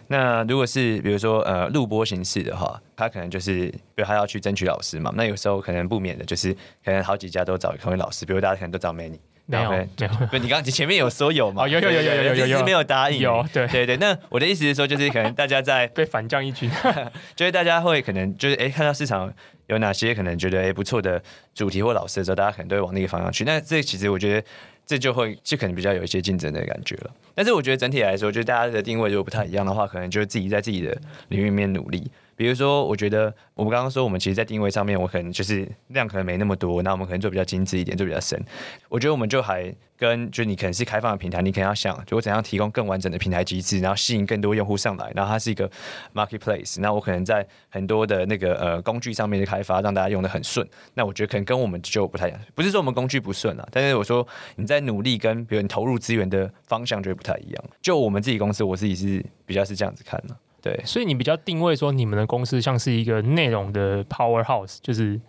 [0.07, 10.07] 那如果是比如说呃录播形式的话，他可能就是比如他要去争取老师嘛，那有时候可能不免的就是可能好几家都找同一老师，比如大家可能都找 Many，没有，没有。
[10.31, 11.63] 不，你刚刚前面有说有吗？
[11.63, 13.19] 哦，有有有有有有有，有没有答应？
[13.19, 13.97] 有，对对对。
[13.97, 16.71] 那我的意思是说，就是可能大家在 被反将一军，
[17.35, 19.29] 就是大家会可能就是哎看到市场
[19.67, 21.21] 有哪些可能觉得哎不错的
[21.53, 23.43] 主题或老师的时候，大家可能都会往那个方向去。
[23.43, 24.47] 那这其实我觉得。
[24.85, 30.95] 这就会就可能比较有一些竞争的感觉了，但是我觉得整体来说，就大家的定位如果不太一样的话，可能就是自己在自己的
[31.29, 32.11] 领域里面努力。
[32.35, 38.37] 比如说，我觉得我们刚刚说，我们其实，在定位上面，我可能就是量可能没那么多，那我们可能做比较精致一点，做比较深。
[38.89, 45.69] 我觉得我们就还跟就你可能是开放的平台，你可能要想，就我怎样提供更完整的平台机制，然后吸引更多用户上来，然后它是一个
[46.13, 46.81] marketplace。
[46.81, 50.67] 那我可能在很多的那个呃工具上面的开发，让大家用得很顺。
[50.93, 57.63] 那我觉得可能跟我们就不太一样，不是说我们工具不顺啊，但是我说你在努力跟比如你投入资源的方向就不太一样。
[57.81, 60.35] 就我们自己公司，我自己是比较是这样子看的。
[60.65, 65.21] 对，所以你比较定位说，你们的公司像是一个内容的 powerhouse，就是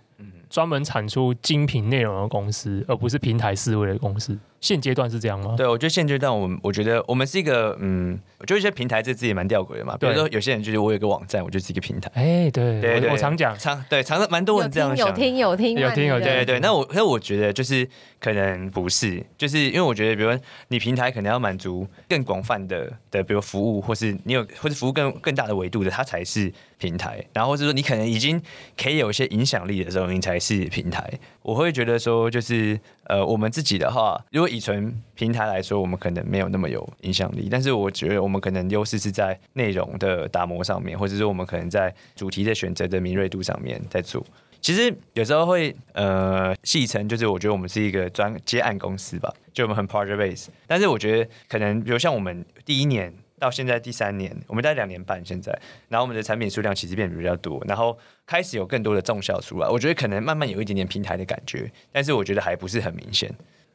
[0.49, 4.39] 专门产出精品内容的公司，而不是平台思维的公司。
[4.61, 5.55] 现阶段是这样吗？
[5.57, 9.97] 对，我觉得现阶段我们，我觉得我们是一个，嗯，就一些平台这字也蛮吊诡的嘛。
[9.97, 12.11] 比如说有些人就是我有一个网站，我就是一个平台。
[12.15, 15.09] 哎，对对对，我常讲，常对常常蛮多人这样想。
[15.09, 16.27] 有听有听有听有听。
[16.27, 17.89] 对对，那我那我觉得就是
[18.19, 27.25] 可能不是，就是因为我觉得，比如说你平台可能要满足更广泛的的，比如服务，或是你有或是服务更更大的维度的，它才是平台。
[27.33, 28.41] 然后或是说你可能已经
[28.77, 31.13] 可以有一些影响力的时候，你才是平台。
[31.43, 37.49] 我会觉得说，就是呃，我们自己的话，如果以纯平台来说，我们可能没有那么有影响力。
[37.51, 44.25] 但是我觉得我们可能优势是在内容的打磨上面，或者说我们可能在主题的选择的敏锐度上面在做。
[44.61, 50.47] 其实有时候会呃戏称，就是我觉得我们是一个专接案公司吧，就我们很 project base。
[50.67, 53.13] 但是我觉得可能比如像我们第一年。
[53.39, 55.53] 到现在第三年，我们大概两年半，现在，
[55.89, 57.97] 然后我们的产品数量其实变得比较多，然后
[58.27, 59.69] 开始有更多的重效出来。
[59.69, 63.31] 我觉得可能慢慢有一点点平台的感觉，但是我觉得还不是很明显。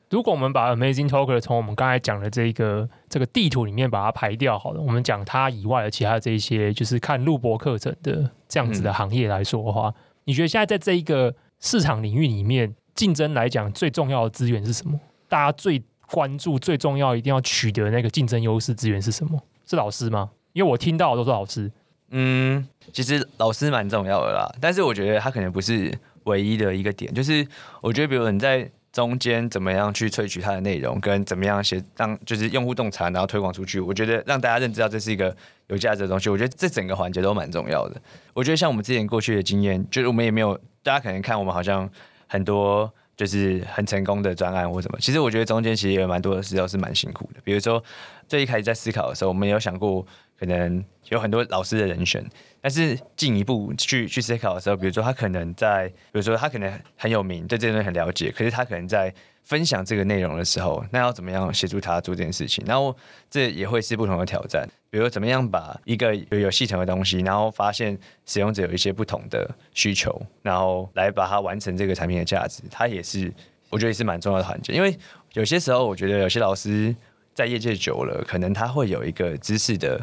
[0.10, 9.93] 如果我们把 Amazing Talker 从我们刚才讲的这个这个地图里面把它排掉，好了，我们讲它以外的其他的这一些，就是看录播课程的这样子的行业来说的话，嗯、
[10.26, 15.00] 你觉得现在在这一个市场领域里面竞争来讲，最重要的资源是什么？
[15.30, 19.41] 大家最关注、最重要、一定要取得那个竞争优势资源是什么？
[19.72, 20.32] 是老师吗？
[20.52, 21.72] 因为我听到都是老师。
[22.10, 27.14] 嗯，其实老师蛮重要的啦，但是我觉得他可能不是唯一的一个点。
[27.14, 27.48] 就是
[27.80, 35.34] 我觉得，比如你在中间怎么样去萃取它的内容，跟怎么样写让就是用户洞察，然后推广出去，我觉得让大家认知到这是一个
[35.68, 36.30] 有价值的东西。
[36.30, 37.96] 我觉得这整个环节都蛮重要的。
[38.34, 41.90] 我觉得像我们之前过去的经验，就是我们也没有大家可能看我们好像
[42.28, 42.94] 很多。
[43.22, 47.40] 就是很成功的专案或什么，其实我觉得中间其实也有蛮多的时候是蛮辛苦的。
[47.44, 47.84] 比如说
[48.28, 50.04] 最一开始在思考的时候，我们有想过
[50.41, 52.21] 可能有很多老师的人选，
[52.60, 59.13] 但是进一步去去思考的时候，比如说他可能在，比如说他可能很有名，对这些东西很了解，可是他可能在。
[59.43, 62.63] 分享这个内容的时候，那要怎么样协助他做这件事情？
[62.67, 62.95] 然后
[63.27, 64.69] 这也会是不同的挑战。
[64.91, 73.34] 比如怎么样把一个有有系统的东西，然后发现使用者有一些不同的需求，然后来把它完成这个产品的价值，它也是
[73.71, 74.73] 我觉得也是蛮重要的环节。
[74.73, 74.95] 因为
[75.34, 76.95] 有些时候，我觉得有些老师
[77.34, 79.99] 在业界久了，可能他会有一个知识的，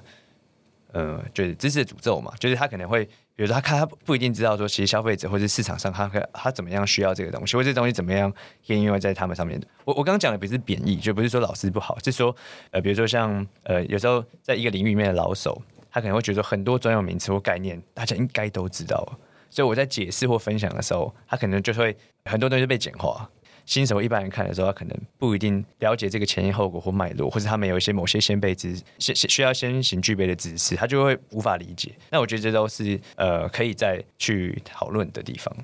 [0.92, 8.30] 呃，就是知识的诅咒嘛，就是他可能会，比如说他看他不一定知道说，其实消费者或者市场上他可他怎么样需要这个东西，或者这东西怎么样
[8.66, 9.60] 可以应用在他们上面。
[9.84, 12.34] 我我刚刚讲的不是贬义，就不是说老师不好，是说
[12.70, 19.06] 呃，比如说像呃，有时候在一个领域里面的老手，他可能会觉得很多专有名词或概念，大家应该都知道，
[19.50, 23.28] 所以我在解释或分享的时候，他可能就会很多东西被简化。
[23.68, 31.92] 新手一般人看的时候，他可能不一定了解这个前因后果或脉络，或者他们有一些某些先备知先需要先行具备的知识，他就会无法理解。
[32.10, 35.54] 那我觉得这都是呃可以再去讨论的地方。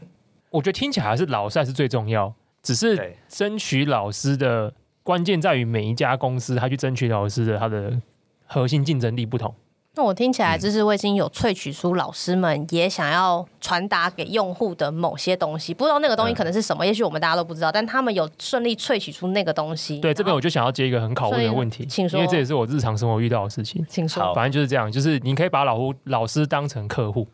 [0.51, 7.99] 我觉得听起来还是老师还是最重要，只是争取老师的关键在于每一家公司他去争取老师的他的
[8.45, 9.55] 核心竞争力不同。
[9.97, 20.01] 那我听起来，知识卫星有萃取出老师们也想要传达给用户的某些东西，不知道那个东西可能是什么，嗯、也许我们大家都不知道，但他们有顺利萃取出那个东西。
[20.01, 23.87] 对，这边我就想要接一个很拷问的问题，请说，因为这也是我日常生活遇到的事情。
[23.89, 27.29] 请说，反正就是这样，就是你可以把老师老师当成客户，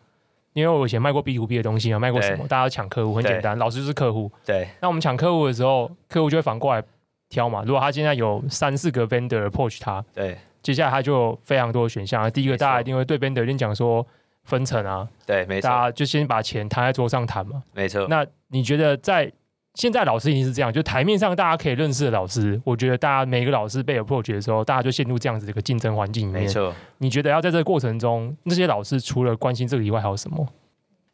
[0.52, 4.30] 因为我以前卖过 B to B 的东西啊，卖过什么，大家抢客户很简单，老师就是客户。
[4.44, 6.84] 对，那我们抢客户的时候，客户就会反过来
[7.30, 7.62] 挑嘛。
[7.64, 10.36] 如果他现在有三四个 vendor approach 他，对。
[10.62, 12.30] 接下来他就有非常多的选项。
[12.30, 14.06] 第一个，大家一定会对 vendor 先讲说
[14.44, 18.06] 分成啊，对，没错，大家就先把钱摊在桌上谈嘛，没错。
[18.08, 19.32] 那你觉得在
[19.74, 26.42] 现在老师已经是这样，就台面上大家可以认识的老师，我觉得大家每个老师被 approach 的时候，大家就陷入这样子的一个竞争环境里面。
[26.42, 26.74] 没错。
[26.98, 30.46] 你觉得要在这个过程中，那些老师除了关心这个以外，还有什么？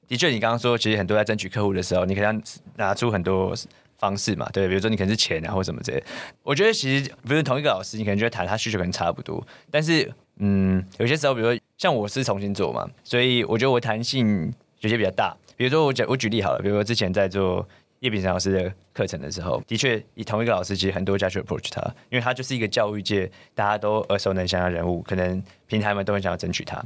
[0.09, 2.42] 的确，你刚刚说，其实很多在争取客户的时候，你可能
[2.76, 3.54] 拿出很多。
[3.98, 6.02] 方式嘛，对，比如说你可能是钱啊，或什么之类。
[6.42, 15.37] 我觉得其实不是同一个老师，你可能觉得谈他需求可能差不多，但是嗯，有些时候，比如说像我是重新做嘛，所以我觉得我弹性有些比较大。
[15.56, 17.66] 比如说我讲我举例好了，比如说之前在做。
[18.00, 21.80] 叶秉成老师的课程的时候，的确以同一个老师，其实很多家去 approach 他，
[22.11, 26.76] 因为他就是一个教育界大家都耳熟能详的人物，可能平台们都很想要争取他。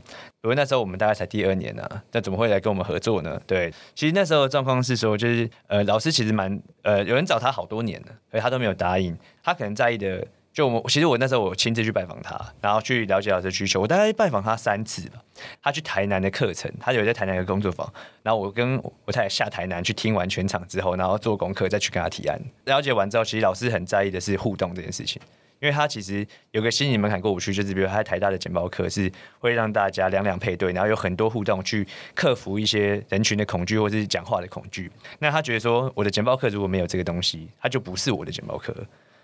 [0.41, 3.41] 不过那时候我们大概才第二年呢、啊，那怎么会来跟我们合作呢？
[3.47, 9.17] 对，其实那时候的状况是说，就是呃，老师其实蛮呃，有人找他好多年了，所以他都没有答应。
[9.43, 10.27] 他可能在意的。
[10.53, 13.81] 就我其实我那时候我亲自去拜访他，然后去了解老师的需求。
[13.81, 15.23] 我大概拜访他三次吧。
[15.63, 17.91] 他去台南的课程，他有在台南的工作坊。
[18.23, 22.39] 然后我跟我太太下台南去听完全场之后，然后做功课再去跟他提案。
[22.65, 25.23] 了解完之后，其实老师很在意的是互动这件事情，
[25.61, 34.91] 因为他其实有个心理门槛过不去，就是比如他在台大的简报课是会让大家两两配对，然后有很多互动去克服一些人群的恐惧或是讲话的恐惧。
[35.21, 38.75] 那他觉得说我的简报课如果没有这个东西，他就不是我的简报课。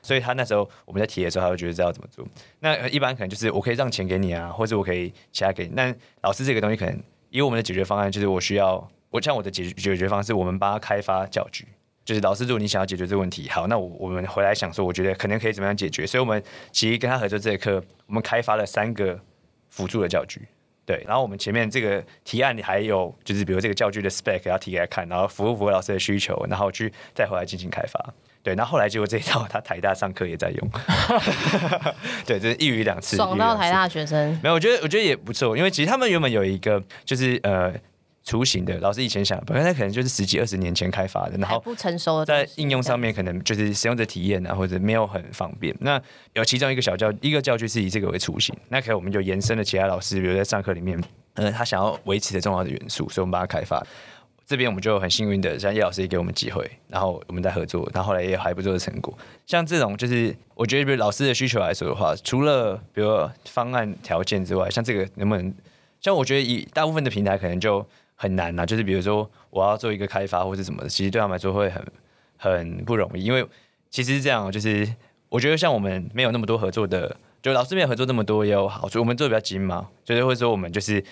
[0.06, 2.24] 所以他那时候我们在提的时候，他就觉得知道怎么做。
[2.60, 5.72] 那一般可能就是我可以让钱给你啊，或者我可以其他给你。
[5.74, 5.92] 那
[6.22, 6.96] 老师这个东西可能
[7.30, 11.66] 以我们的解决方案，就是我需要我像我的解决解决方式，我们帮他开发教具。
[12.04, 16.06] 就是老师，如果你想要解决这个问题，好，那我我们回来想说，我觉得可能可以怎么样解决。
[16.06, 16.40] 所以我们
[16.70, 19.18] 其实跟他合作这个课，我们开发了三个
[19.70, 20.40] 辅助的教具。
[20.84, 28.14] 对，然后我们前面这个提案里还有就是比如这个教具的 spec 要提给他看，然后符不符合老师的需求，然后去再回来进行开发。
[28.46, 30.70] 对，那后，后来结果这一套， 他台大上课也在用。
[32.24, 33.16] 对，这是一鱼两次。
[33.16, 34.38] 爽到台大学生。
[34.40, 37.74] 没有，我觉得我觉得也不错，因为其实他们原本有一个就是呃
[38.22, 45.74] 雏形的，老师以前想，本来他可能就是十几二十年前开发的，然后不成熟的，在应用上面可能就是使用者体验啊，或者没有很方便。
[45.80, 46.00] 那
[46.34, 51.02] 有其中一个小教一个教具是以这个为雏形，那可能我们就延伸了其他老师，比如在上课里面，
[51.34, 53.84] 呃，他想要维持的重要的元素，所以我们把它开发。
[54.46, 59.12] 这边我们就很幸运的，像叶老师也给我们机会，然后我们在合作，然后来也有还不错的成果。
[59.44, 63.08] 像这种就是我觉得，比如老师的需求来说的话，除了比如
[63.46, 65.52] 方案条件之外，像这个能不能，
[66.00, 71.84] 像我觉得以大部分的平台可能就很难呐、就是比如说我要做一个开发或者什么的，其实对他们来说会很
[72.36, 73.44] 很不容易，因为
[73.90, 74.88] 其实是这样，就是
[75.28, 81.02] 我觉得像我们没有那么多合作的，就老师没有合作那么多也有好处，我们做的比较精嘛，就是会说我们就是。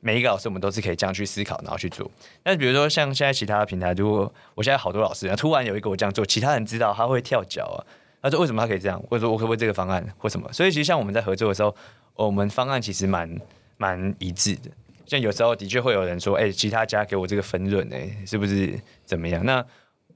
[0.00, 2.10] 每一个老师，我们都是可以这样去思考，然后去做。
[2.42, 7.78] 但是比如说像现在其他的平台，如果我现在好多老师，突然有一个我这样做，其他人知道他会跳脚啊。
[8.20, 9.00] 他说为什么他可以这样？
[9.08, 10.52] 或者说我可不可以这个方案或什么？
[10.52, 11.74] 所以其实像我们在合作的时候，
[12.14, 13.40] 我们方案其实蛮
[13.76, 14.70] 蛮一致的。
[15.06, 19.44] 像有时候的确会有人说，哎、其他家给我这个分润，哎，是不是怎么样？
[19.44, 19.64] 那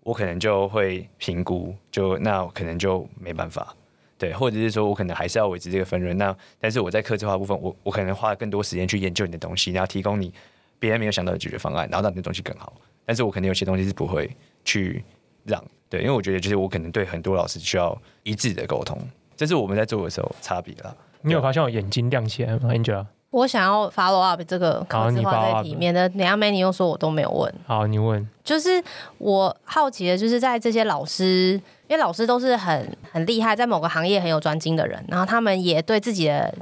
[0.01, 3.75] 我可能就会评估，就那我可能就没办法。
[4.23, 10.33] 对，或者是说我可能还是要维持这个分润，那但是我在客制化部分，我我可能花更多时间去研究你的东西，然后提供你
[10.79, 12.73] 别人没有想到的解决方案，然后让你的东西更好。
[13.05, 14.31] 但是我可能有些东西是不会
[14.65, 15.03] 去
[15.43, 18.97] 让，对，因为我觉得就是我可能对很多老师需要一致的沟通，
[19.35, 20.97] 这是我们在做的时候差别了。
[21.23, 23.05] 你有发现我眼睛亮起来吗，Angela？
[23.33, 27.53] 我想要 follow up 这个客制化在里面的等下 Manny 又说我都没有问。
[27.67, 28.25] 好，你问。
[28.45, 28.83] 就是
[29.19, 36.55] 我好奇的，就是在这些老师，因为老师都是很很厉害，在某个行业很有专精的人，然后他们也对自己的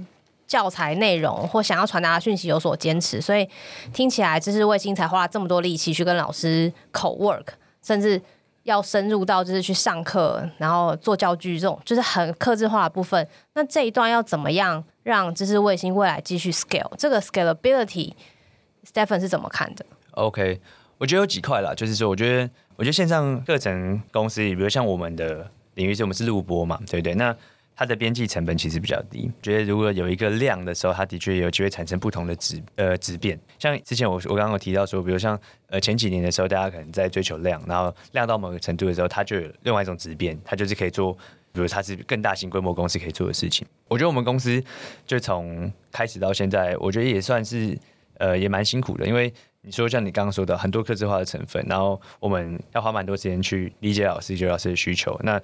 [0.47, 3.47] 教材内容或想要传达的讯息有所坚持，所以
[3.93, 7.47] 听起来就是卫星才花了这么多力气去跟老师口 work，
[7.83, 8.23] 甚至。
[8.65, 13.27] 要深入到就是去上课，然后做教具这种，就是很克制化的部分。
[13.55, 16.91] 那这一段要怎么样让知识卫星未来继续 scale？
[16.97, 20.61] 这个 scalability，Stephen 是怎么看的？OK，
[20.99, 27.15] 我觉得有几块啦，就是说，我觉得，我觉得线上课程公司，比如像我们的领域是我们是录播嘛，对不对？
[27.15, 27.35] 那
[27.77, 33.41] 它的边际成本其实比较低，觉得如果有一个量的时候，它的确有机会产生不同的质呃质变。
[33.59, 41.17] 像之前我我刚刚有提到说，比如像呃前几年的时候，大家可能在追求量，然后量到某个程度的时候，它就有另外一种质变，它就是可以做，
[41.53, 43.67] 比如它是更大型规模公司可以做的事情。
[43.89, 44.63] 我觉得我们公司
[45.07, 47.79] 就从开始到现在，我觉得也算是
[48.19, 49.33] 呃也蛮辛苦的，因为
[49.63, 55.41] 你说像你刚刚说的很多客制化的成分，然后我们要花蛮多时间去理解老师、解老师的需求，那。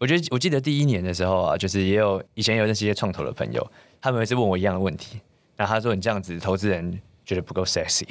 [0.00, 3.68] 我觉得我记得第一年的时候啊，就是也有以前有认识一些创投的朋友，
[4.00, 5.18] 他们也是问我一样的问题。
[5.56, 8.06] 那他说：“你这样子，投资人觉得不够 sexy。”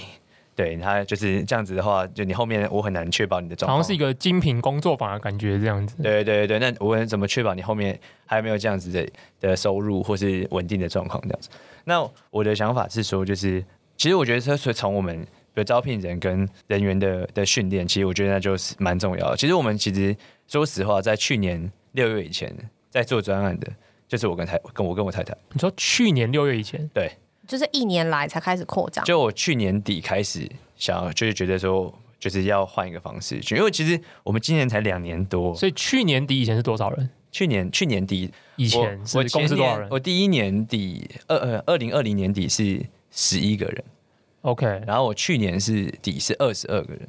[0.57, 3.77] 对，他就是这样子的话，就你后面我很难确保你的状况。
[3.77, 5.95] 好像是一个精品工作坊的感觉，这样子。
[6.03, 9.07] 对对对，那我怎么确保你后面还有没有这样子的
[9.39, 11.49] 的收入或是稳定的状况这样子？
[11.85, 13.63] 那我的想法是说，就是
[13.95, 19.37] 其实我觉得这是从我们的招聘人跟人员的的训练，其实我觉得那就是蛮重要的。
[19.37, 20.13] 其实我们其实
[20.47, 21.71] 说实话，在去年。
[21.93, 22.55] 六月以前
[22.91, 23.67] 在做专案的，
[24.07, 25.35] 就是我跟太跟我跟我太太。
[25.53, 27.11] 你说去年六月以前，对，
[27.47, 29.03] 就是一年来才开始扩张。
[29.05, 37.10] 就我去年底开始想要，就是觉得说，就是要换一个方式去，因为其实我们今年才两年多，所以去年底以前是多少人？
[37.31, 39.88] 去年去年底以前是公司多少人？
[39.89, 43.83] 我第一年底二呃二零二零年底是十一个人
[44.41, 47.07] ，OK，然后我去年是底是二十二个人，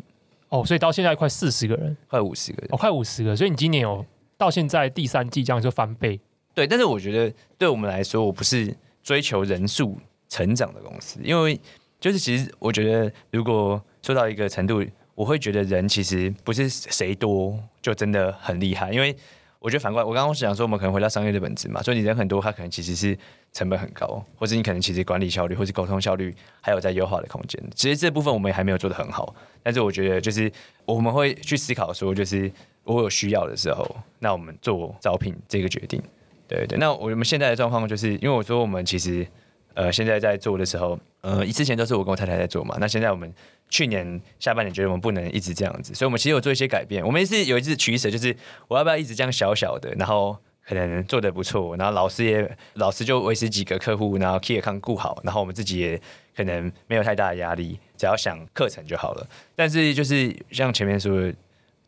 [0.48, 4.04] 哦，所以到现在快四十个人，快五十个人，哦，快五十个，所以你今年有。
[4.38, 6.20] 到现在第三季这样就翻倍，
[6.54, 8.72] 对，但是我觉得对我们来说，我不是
[9.02, 9.98] 追求人数
[10.28, 11.58] 成长的公司，因为
[12.00, 19.16] 就是其实我觉得，如果说到一个程度，我会觉得人其实不是谁多就真的很厉害，因为
[19.58, 23.16] 我觉得反过来，我刚刚是想说，我们可能回到商业的本质嘛，所以你人很多，它可能其实是
[23.52, 27.62] 成本很高，或者你可能其实管理效率或是沟通效率还有在优化的空间。
[27.74, 30.50] 其实这部分我们也还没有做得很好，但是我觉得就是
[30.84, 32.50] 我们会去思考说，就是。
[32.84, 33.86] 我有需要的时候，
[34.18, 36.02] 那我们做招聘这个决定，
[36.48, 36.78] 对对。
[36.78, 39.28] 那我们现在的状况就是，因为我说我们其实
[39.74, 42.76] 呃现在在做的时候，呃之前都是我跟我太太在做嘛。
[42.80, 43.32] 那现在我们
[43.68, 47.04] 去年下半年觉得我们不能一直这样子，所以我们其实有做一些改变。
[47.04, 48.34] 我们也是有一次取舍，就是
[48.68, 56.00] 我要不要一直这样小小的，然后可能做得不错，然后老师也老师就维持几个客户，然后 key account 顾好，然后我们自己也
[56.36, 59.26] 可能没有太大的压力，只要想课程就好了。
[59.54, 61.34] 但是就是像前面说的。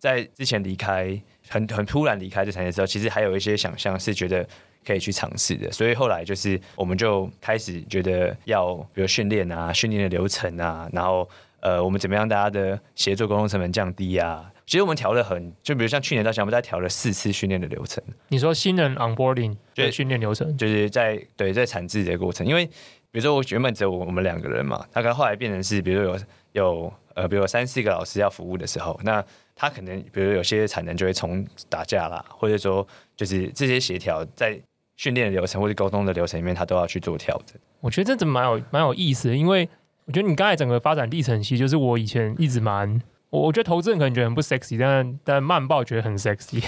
[0.01, 4.49] 在之前离开很很突然离开这产业的时候，其实还有一些想象是觉得
[4.87, 11.29] 可以去尝试的，所以后来就是我们就开始觉得要比如训练啊，训练的流程啊，然后
[11.61, 18.03] 呃我们怎么样大家的协作沟通成本降低啊，其实我们调了很，就比如像去年到现在，我们在调了四次训练的流程。
[18.29, 26.21] 你说新人 onboarding 对训练流程，就是在对在产制的过程，因为比如说我原本只有我们两个人嘛，大概后来变成是比如说有
[26.53, 29.23] 有呃比如说三四个老师要服务的时候，那
[29.55, 34.59] 他可能，比如有些产能就会从打架啦，或者说就是这些协调在
[35.01, 37.59] 训练的流程或者沟通的流程里面，他都要去做调整。
[37.81, 39.67] 我觉得这真蛮有蛮有意思的，因为
[40.05, 46.63] 我觉得你刚才整个发展历程，其实就是我以前一直蛮，我我觉得投资人可能觉得很不 sexy，但但慢报觉得很 sexy。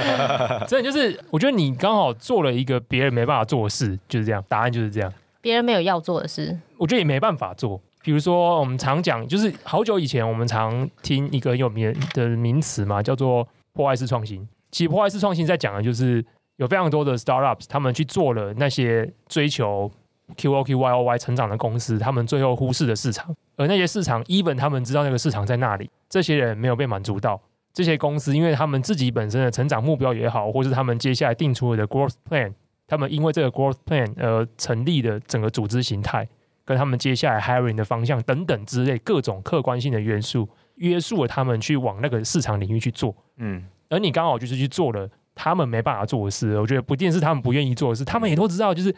[0.66, 5.12] 真的就是，我觉得你刚好做了一个别人没办法做的事，就是这样，答案就是这样。
[5.42, 7.78] 别人没有要做的事，我觉得也没办法做。
[8.02, 14.48] 比如说，我们常讲，就是好久以前，我们常听一个很有名的名词嘛，叫做破坏式创新。
[14.70, 16.24] 其实破坏式创新在讲的就是
[16.58, 19.90] 有非常多的 startups，他们去做了那些追求
[20.36, 27.40] QOQ YOY 成长的公司，他们最后忽视的市场，而那些市场，even 他们知道那个市场在那里，这些人没有被满足到。
[27.72, 32.52] 这些公司，因为他们自己本身的成长目标也好，或是他们接下来定出的 growth plan，
[32.86, 36.28] 他们因为这个 growth plan 而成立的整个组织形态。
[36.64, 46.58] 跟他们接下来 hiring 的方向等等之类各种客观性的元素约束了他们去往那个市场领域去做，嗯，而你刚好就是去做了他们没办法做的事。
[46.58, 48.74] 我觉得不一定是他们不愿意做的事，他们也都知道。
[48.74, 48.92] 就是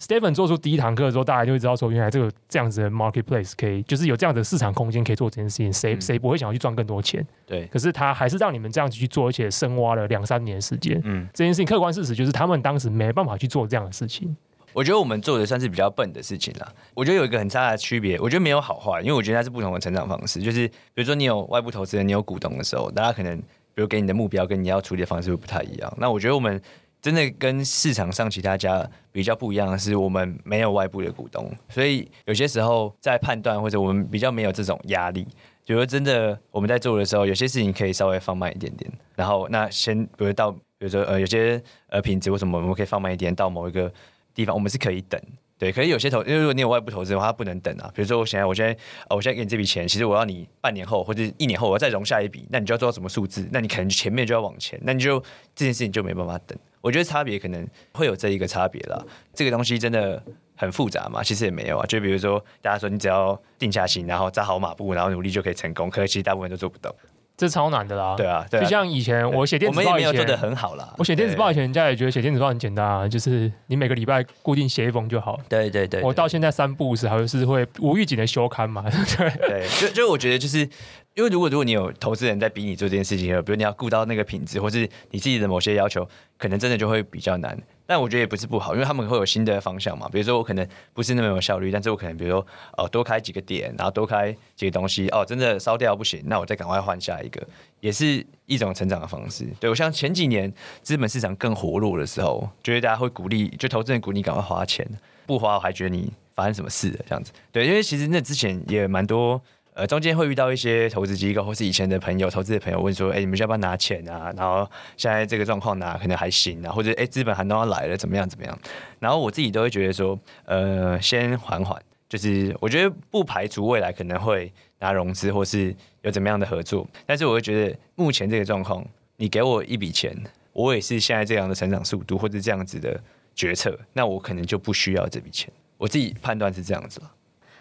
[0.00, 5.72] Stephen 做出第一堂课的时候，大家就会知道说，原来这个这样子的 marketplace 可以，就是有这样的市场空间可以做这件事情。
[5.72, 7.24] 谁谁不会想要去赚更多钱？
[7.46, 7.66] 对。
[7.66, 11.00] 可是他还是让你们这样子去做，而且深挖了两三年时间。
[11.04, 14.36] 嗯，这件事情客观事实就是他们当时没办法去做这样的事情。
[14.72, 16.72] 我觉得我们做的算是比较笨的事情了。
[16.94, 20.40] 我觉得有一个很大的区别，我觉得没有好坏，因为我觉得它是不同的成长方式。
[20.40, 23.42] 就是比如说你有外部投资人，你有股东的时候，大家可能
[23.80, 25.90] 比如给你的目标跟你要处理的方式会不太一样。
[25.96, 26.60] 那我觉得我们
[27.00, 35.26] 真的跟市场上其他家比较不一样的是，我们没有外部的股东，所以有些时候在判断或者我们比较没有这种压力。
[35.64, 40.54] 比如真的我们在做的时候，有些事情可以稍微放慢一点点，然后那先比如到。
[40.80, 43.92] 比如说，呃，有些呃品质为什么我们可以放慢一点到某一个
[44.34, 45.20] 地方，我们是可以等，
[45.60, 45.70] 对。
[45.70, 47.88] 可是有些投，因为如果你有外部投资的话，它不能等啊。
[47.94, 48.72] 比如说，我现在，我现在，
[49.08, 53.48] 呃，我现在给你这笔钱，其实我要你半年后或者一年后，我要再融下一笔，那你就要做到什么数字？
[53.52, 55.20] 那你可能前面就要往前，那你就
[55.54, 56.58] 这件事情就没办法等。
[56.80, 59.04] 我觉得差别可能会有这一个差别啦。
[59.34, 60.22] 这个东西真的
[60.56, 61.22] 很复杂嘛？
[61.22, 61.84] 其实也没有啊。
[61.86, 66.94] 就比如说，大家说你只要定下心，然后扎好马步，然后努力就可以成功，可是其实大部分都做不到。
[67.40, 70.92] 这超难的啦，对啊，对啊，就像以前我写电子报，我们也没有做得很好啦。
[70.98, 75.40] 我写电子报以前，人家也觉得写电子报很简单啊，就是你每个礼拜固定写一封就好。
[75.48, 78.84] 对对对，我到现在三不五时还是会无预警的休刊嘛。
[79.16, 80.68] 对对，就就我觉得就是
[81.14, 86.08] 因为如果如果你有投资人在逼你做这件事情，比如你要顾到那个品质，或是你自己的某些要求，
[86.38, 87.58] 可能真的就会比较难。
[87.84, 90.08] 但我觉得也不是不好，因为他们会有新的方向嘛。
[90.12, 92.46] 比如说我可能不是那么有效率，但是我可能比如说
[92.76, 97.44] 哦多开几个点，然后多开几个东西哦，真的烧掉不行，那我再赶快换下一个，
[97.80, 99.44] 也是一种成长的方式。
[99.58, 100.50] 对，我像前几年
[100.82, 104.88] 资本市场更活络的时候，觉得大家会鼓励，就投资人鼓励赶快花钱，
[105.26, 107.32] 不花我还觉得你发生什么事了这样子。
[107.50, 109.42] 对，因为其实那之前也蛮多。
[109.72, 118.58] 呃，中间会遇到一些投资机构或是以前的朋友、投资的朋友问说：“哎、你们要不要拿钱啊？”然后现在这个状况拿可能还行啊，或者哎，资本寒冬要来了，怎么样怎么样？
[118.98, 128.84] 然后我自己都会觉得说，呃，先缓缓，就是我觉得不排除未来可能会拿融资或是有怎么样的合作，但是我会觉得目前这个状况，
[129.16, 130.14] 你给我一笔钱，
[130.52, 133.00] 我也是现在这样的成长速度或者这样子的
[133.36, 135.50] 决策，那我可能就不需要这笔钱。
[135.78, 137.10] 我自己判断是这样子了。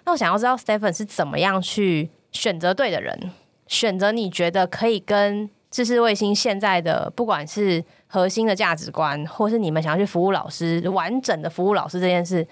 [0.10, 3.32] 那我想要知道 Stephen 是怎么样去选择对的人，
[3.68, 12.43] 选择你觉得可以跟知识卫星现在的不管是核心的价值观，或是你们想要去服务老师，完整的服务老师这件事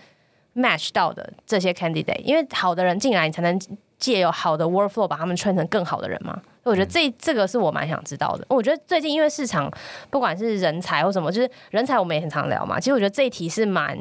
[0.56, 3.60] match 到的这些 candidate，因为好的人进来，你才能
[3.98, 6.40] 借有好的 workflow 把他们 train 成更好的人嘛。
[6.62, 8.46] 我觉得这这个是我蛮想知道的。
[8.50, 9.68] 我觉得最近因为市场
[10.12, 12.80] 不管是人才或什么，就是人才我们也很常聊嘛。
[12.80, 13.98] 其实我觉得这一题是蛮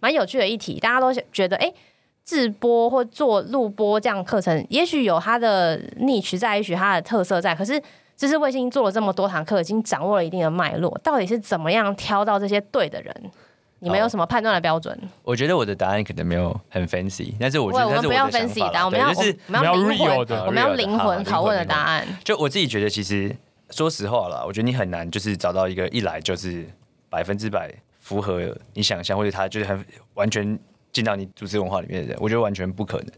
[0.00, 1.66] 蛮有趣的一题，大家都觉得哎。
[1.66, 1.74] 欸
[2.24, 7.54] 直播或做录播这样课程，也许有它的 niche 在，也许它的特色在。
[7.54, 7.80] 可是，
[8.16, 13.14] 知识卫星做了这么多堂课，已经掌握了一定的脉络，到底是怎么样挑到这些对的人？
[13.80, 14.98] 你们有什么判断的标准？
[15.22, 22.06] 我觉得我的答案可能没有很 fancy，但是我觉得我们不要 fancy 答案，我们要就是我们要灵魂 的，我们要灵魂拷问的答案。
[22.24, 23.36] 就我自己觉得，其实
[23.68, 26.64] 说实话了，我觉得你很难就是找到一个一来就是
[27.10, 27.70] 百分之百
[28.00, 30.58] 符合你想象，或者他就是很完全。
[30.94, 33.08] 进到你组织文化里面的人，我觉得完全不可能。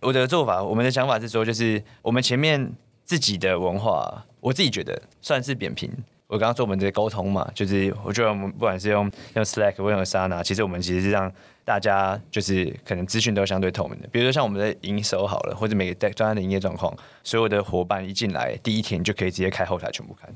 [0.00, 2.72] 我的做法，我们的想法是说，就是我们前面
[3.04, 5.88] 自己的文化，我自己觉得算是扁平。
[6.28, 11.32] 我刚刚说我们的沟通嘛，就是我觉得我们不管是用用 Slack 或用 Sana，其实我们其实是让
[11.64, 14.08] 大家就是可能资讯都相对透明的。
[14.08, 20.28] 比如说像我们的营收好了，或者每个专案的营业状况，所有的伙伴一进来第一天就可以直接开后台全部看。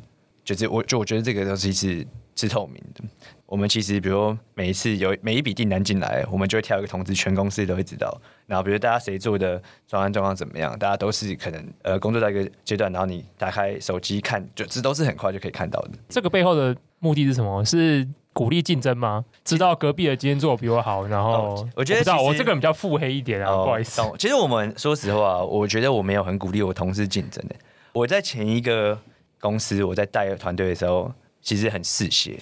[0.45, 3.05] 就是我就我觉得这个东西是是透明的。
[3.51, 8.17] 我们其实比如说每一次有每一笔订单进来，我们就会跳一个通知，全公司都会知道。
[8.47, 15.91] 然后比如大家谁做的专案状况怎么样，大家都是可能呃工作到一个阶段，然后你打开手机看，就这都是很快就可以看到的。
[16.09, 17.65] 这个背后的目的是什么？
[17.65, 19.25] 是鼓励竞争吗？
[19.45, 24.01] 知道隔壁的今天做的比我好，然后我，我觉得我知道我这个人比较腹黑一点啊，哦、不好意思。
[24.17, 27.57] 其实我们说实话，我觉得我没有很鼓励我同事竞争的。
[27.93, 28.97] 我在前一个。
[29.43, 32.39] 公司我在带团队的时候，其实很嗜血，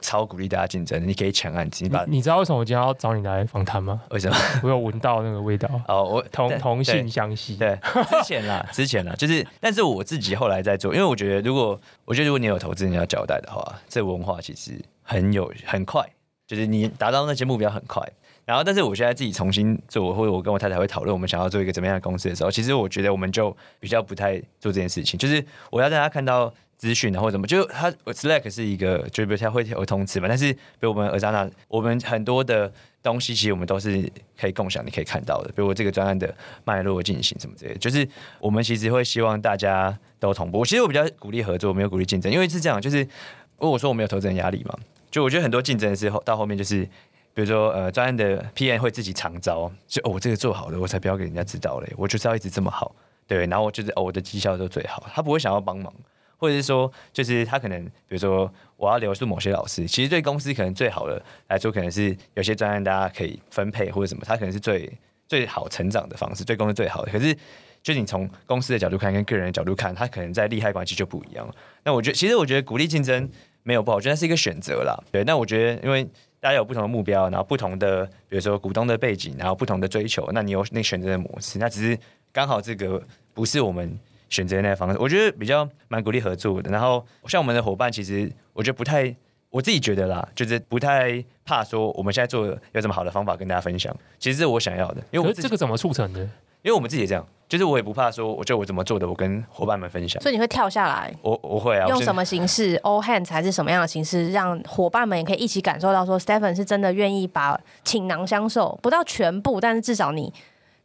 [0.00, 1.06] 超鼓励大家竞争。
[1.06, 4.00] 你可以抢案子，你把你，你知道为什么我今天要找你来访谈吗？
[4.10, 4.36] 为什么？
[4.62, 5.68] 我有闻到那个味道。
[5.88, 7.56] 哦，我同同性相吸。
[7.56, 7.78] 对，
[8.10, 14.72] 之前啦， 之前啦，就是，但是我自己后来在做，因为我觉得，如果我觉得如果你有投资人要交代的话，这文化其实
[15.02, 16.04] 很有很快，
[16.46, 18.02] 就是你达到那些目标很快。
[18.44, 25.18] 然后，但是我现在自己重新做，或者我跟我太太会讨论，我们想要做一个怎么样的公司的时候，其实我觉得我们就比较不太做这件事情。
[25.18, 30.26] 就是我要让大家看到资讯啊，或者什么，就它 Slack 是一个，就比如它会有通知嘛。
[30.26, 32.72] 但是，比如我们 Asana，我们很多的
[33.02, 34.10] 东西其实我们都是
[34.40, 35.48] 可以共享，你可以看到的。
[35.48, 38.08] 比如我这个专案的脉络进行什么之类的，就是
[38.40, 40.64] 我们其实会希望大家都同步。
[40.64, 43.08] 其实我比较鼓励合作，没有鼓励竞争，因为是这样，就是如
[43.58, 44.78] 果我说我没有投资人压力嘛，
[45.10, 46.88] 就我觉得很多竞争是后到后面就是。
[47.34, 52.92] 比如说，呃，专案的 PM 会自己常招，就哦，我这个做好了，我才不要给人家知道嘞，我就是要一直这么好，
[53.28, 55.92] 对，然后我就是哦，我的绩效都最好，他不会想要帮忙，
[56.38, 64.90] 或者是说，就是他可能比如说我要留住某些老师，其实对公司可能最好的来说，可能是有些专案大家可以分配或者什么，他可能是最
[65.26, 67.12] 最好成长的方式，对公司最好的。
[67.12, 67.36] 可是，
[67.82, 71.46] 就你从公司的角度看，跟个人的角度看，他可能在利害关系就不一样。
[71.84, 73.28] 那我觉得，其实我觉得鼓励竞争
[73.62, 74.96] 没有不好，我觉得是一个选择啦。
[75.12, 76.08] 对，那我觉得因为。
[76.40, 81.98] 大家有不同的目标，然后不同的，比如说股东的背景，然后不同的追求，那你有那选择的模式，那只是
[82.32, 83.02] 刚好这个
[83.34, 83.98] 不是我们
[84.28, 84.98] 选择那个方式。
[84.98, 86.70] 我觉得比较蛮鼓励合作的。
[86.70, 89.14] 然后像我们的伙伴，其实我觉得不太，
[89.50, 93.94] 我自己觉得啦，就是不太怕说我们现在做有什么好的方法跟大家分享。
[94.18, 96.20] 其实是我想要的，因为我这个怎么促成的？
[96.62, 97.24] 因为我们自己也这样。
[97.48, 100.20] 就是我也不怕说，我就我怎么做的，我跟伙伴们分享。
[100.20, 101.88] 所以你会跳下来，我我会啊。
[101.88, 110.30] 用什么形式？All hands 还是什么样的形式，让伙伴们也可以一起感受到说，Stephen 是真的愿意把倾囊相授，不到全部，但是至少你。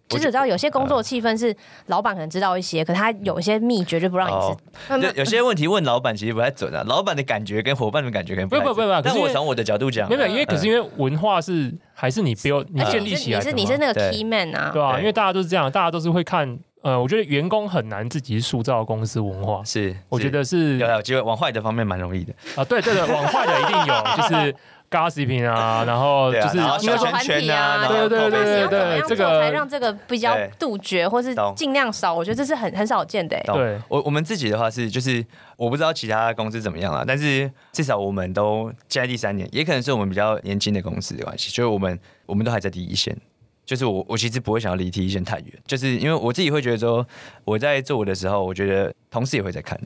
[0.09, 1.55] 就是知道有些工作气氛是
[1.87, 4.37] 老板可能知道一些，可他有一些秘诀就不让你知
[4.89, 4.97] 道。
[4.99, 6.83] 对，有些问题问老板其实不太准啊。
[6.85, 9.01] 老板的感觉跟伙伴的感觉可能不不不不。
[9.03, 13.39] 但我从我的角度讲，没有，因为可是因为文化是还是你不要你建立起来。
[13.39, 16.59] 你是你是那个 key man 啊，对啊，因为大家都是这样，大家都是会看。
[16.83, 19.63] 呃，我觉得员工很难自己塑造公司文化。
[19.63, 22.65] 是，我觉得是有有机会往坏的方面蛮容易的啊。
[22.65, 24.55] 对对对，往坏的一定有，就是。
[24.93, 32.13] Gossiping 啊，然后就是小圈圈啊，对对对对对，这个才让这个比较杜绝，或是尽量少。
[32.13, 33.39] 我觉得这是很很少见的。
[33.45, 35.25] 对，我我们自己的话是，就是
[35.57, 43.17] 我不知道其他公司怎么样了，但是至少我们都现在第三年，也可能是我们比较年轻的公司的关系，就是我们我们都还在第一线。
[43.65, 47.07] 就是我我其实不会想要离第一线太远，就是因为我自己会觉得说，
[47.45, 49.79] 我在做我的时候，我觉得同事也会在看。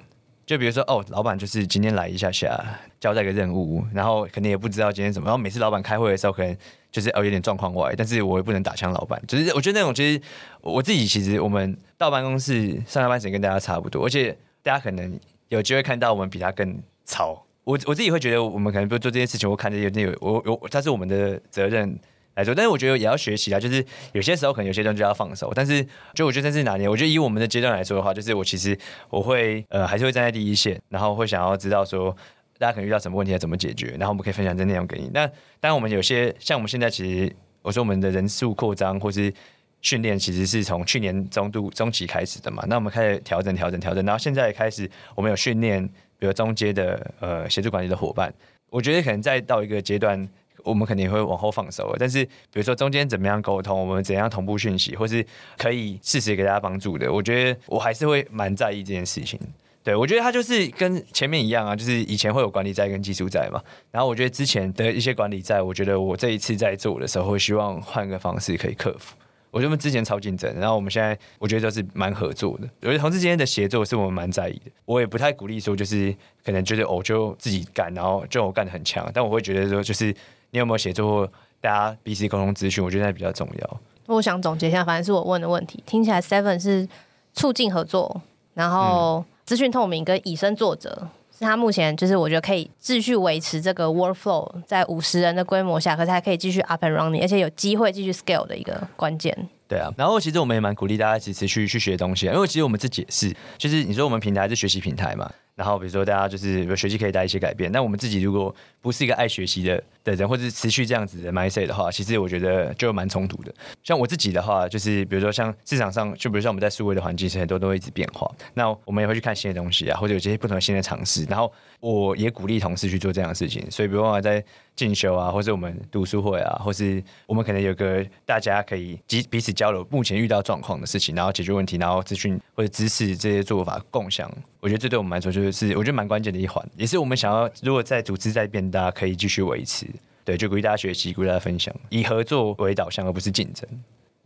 [0.47, 2.57] 就比如说，哦，老板就是今天来一下下，
[3.01, 6.55] 交代个任务，然后肯定也不知道今天怎么，然后每次老板开会的时候，可能
[6.89, 10.21] 就是哦有点状况外，但是我也不能打枪老板，就是我觉得那种其实
[10.61, 15.19] 我自己其实我们到办公室上下班时间跟大家差不多，而且大家可能
[15.49, 21.99] 有机会看到我们比他更吵，我我自己会觉得我们可能不做这件事情，我看着有点有我有，他是我们的责任。
[22.37, 23.83] 来说，但是我觉得也要学习啊，就是
[24.13, 25.83] 有些时候可能有些东西要放手，但是
[26.13, 26.87] 就我觉得这是哪年？
[26.87, 28.77] 我觉得以我们的阶段来说的话，就是我其实
[29.09, 32.15] 我会呃还是会站在第一线，然后会想要知道说
[32.59, 35.09] 大家可能遇到什么问题要怎么解决，然后我们可以分享这内容给你。
[35.11, 35.25] 那
[35.59, 39.33] 当然我们有些像我们现在其实我说我们的人数扩张或是
[39.81, 45.83] 训练其实是从去年中度中期开始的嘛，那我们开始调整调整调整，然后现在开始我们有训练，
[46.19, 48.31] 比如中阶的呃协助管理的伙伴，
[48.69, 50.29] 我觉得可能再到一个阶段。
[50.63, 55.25] 我们肯定会往后放手，但是比如说中间怎么样沟通，我们怎样同步讯息，或是
[55.57, 59.39] 可以适时给大家帮助的，我觉得我还是会蛮在意这件事情。
[59.83, 69.15] 对，我觉得他就是跟前面一样啊，就是以前会有管理在跟技术在嘛，然后我觉得之前的一些管理在，我觉得我这一次在做的时候，会希望换个方式可以克服。
[69.49, 72.67] 我觉得之前超竞争，然后我们现在我觉得都是蛮合作的。
[72.81, 74.71] 我觉得同事之间的协作是我们蛮在意的。
[74.83, 80.13] 我也不太鼓励说就是可能觉得我就自己干，然后就我干得很强，但我会觉得说就是。
[80.57, 81.31] 你有没有协作？
[81.61, 83.79] 大家彼此沟通资讯，我觉得那比较重要。
[84.07, 86.87] 我想总结一下，反正是我问的问题，听起来 Seven 是
[87.33, 88.21] 促进合作，
[88.55, 90.89] 然后资讯透明跟以身作则，
[91.37, 99.49] 是他目前就是我觉得可以继续维持这个 workflow 在五十人的规模下，可是还可以继续 up and running，而且有机会继续 scale 的一个关键。
[99.67, 105.29] 对啊，然后其实我们也蛮鼓励大家一起持续去学东西，因为其实我们自己也是，就是你说我们平台是学习平台嘛。
[105.57, 113.51] 然后比如说大家就是有学习可以带一些改变，那我们自己如果不是一个爱学习的的人，或者是持续这样子的 mindset 的话，其实我觉得就蛮冲突的。
[113.83, 121.25] 像我自己的话，就是比如说像市场上，就比如说我们在数位的环境，是很多都会一直变化，那我们也会去看新的东西啊，或者有这些不同的新的尝试。
[121.25, 124.43] 然后我也鼓励同事去做这样的事情，所以比如说在
[124.75, 134.31] 进修啊，或者我们读书会啊，或是我们可能有个大家可以彼彼此交流目前遇到状况的事情，然后解决问题，然后资讯或者知识这些做法共享。
[134.59, 139.85] 我觉得这对我们来说就是，我觉得蛮关键的一环，也是我们想要，如果在组织在变大，可以继续维持。
[140.23, 143.65] 对，就鼓励大家学习，鼓励大家分享，以合作为导向，而不是竞争。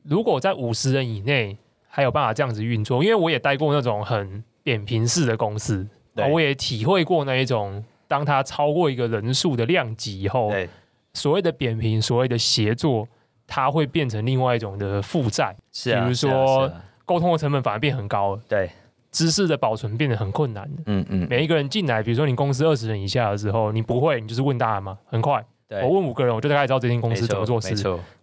[0.03, 1.55] 如果在五十人以内
[1.87, 5.87] 还有办法这样子运作，因为我也待过那种很扁平式的公司，
[6.31, 10.67] 我也体会过那一种，当它超过一个人数的量级以后，对
[11.13, 13.07] 所谓的扁平，所谓的协作，
[13.45, 15.55] 它会变成另外一种的负债。
[15.71, 16.71] 是啊，比如说
[17.05, 18.41] 沟通的成本反而变很高了。
[18.47, 18.71] 对。
[19.11, 25.43] 知识的保存变得很困难嗯嗯，每一个人进来，比如说你公司二十人以下的时候，你不会，你就是问大家嘛，很快。
[25.83, 27.73] 我问五个人，我就大概知道这间公司怎么做事。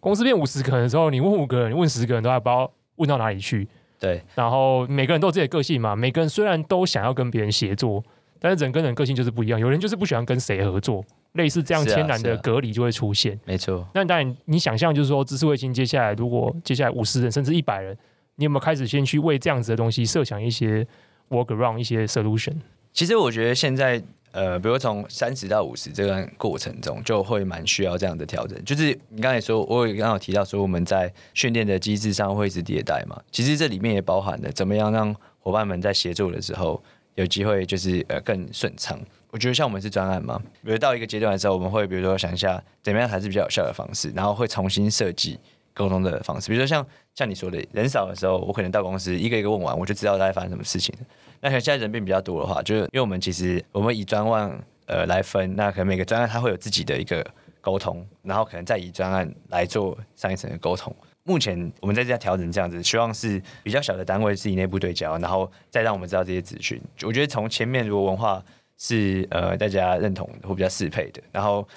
[0.00, 3.66] 公司变五十个人的时候，你问五个人，你问十个人，都还不知道问到哪里去。
[3.98, 4.22] 对。
[4.34, 8.04] 然后每个人都有自己的个性嘛，每个人虽然都想要跟别人协作，
[8.38, 9.58] 但是人跟人个性就是不一样。
[9.58, 13.40] 有人就是不喜欢跟谁合作，类似这样天然的隔离就会出现。
[13.46, 13.86] 没错。
[13.94, 17.96] 那当然，你想象就是说，知识卫星接下来如果接下来五十人甚至一百人，
[18.38, 20.86] 你有没有开始先去为这样子的东西设想一些
[21.28, 22.54] ？work around 一些 solution，
[22.92, 24.02] 其实我觉得现在。
[24.30, 28.62] 呃，比如从三十到五十这段过程中，就会蛮需要这样的调整。
[28.62, 33.18] 就是你刚才说，我也刚好提到说，我们在训练的机制上会一直迭代嘛。
[33.32, 36.80] 其实这里面也包含了怎么样让伙伴们在协作的时候
[37.14, 39.00] 有机会就是呃更顺畅。
[39.30, 45.38] 我觉得像我们是专案嘛，比如到一个阶段的时候，我们会比如说想一下怎么样才是比较有效的方式，然后会重新设计
[45.74, 46.48] 沟通的方式。
[46.48, 50.94] 比如说像像你说的，人少的时候，我可能到公司一个一个问完，我就知道大概发生什么事情。
[51.40, 57.24] 那可能现在人变比较多的话，就是因为我们其实我们以专案呃来分，那可能每个专案它会有自己的一个
[57.60, 60.94] 沟通，然后可能再以专案来做上一层的沟通。
[61.24, 66.80] 目前我们在这调整这样子，希望是比较小的单位自己内部对焦，然后再让我们知道这些资讯。
[67.02, 68.42] 我觉得从前面如果文化
[68.78, 71.68] 是呃大家认同会比较适配的，然后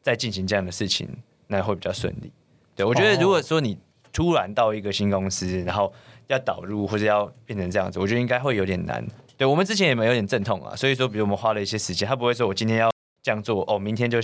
[0.00, 1.08] 再进行这样的事情，
[1.48, 2.30] 那会比较顺利。
[2.74, 3.78] 对，我觉得如果说你
[4.12, 5.92] 突然到一个新公司，然后
[6.28, 9.06] 要导入或者要变成这样子，我觉得应该会有点难。
[9.36, 12.90] 对，我们之前也没有点阵痛啊，所以说，比如我们花了一些时间，他不会说我今天要
[13.22, 14.18] 这样做，哦，明天就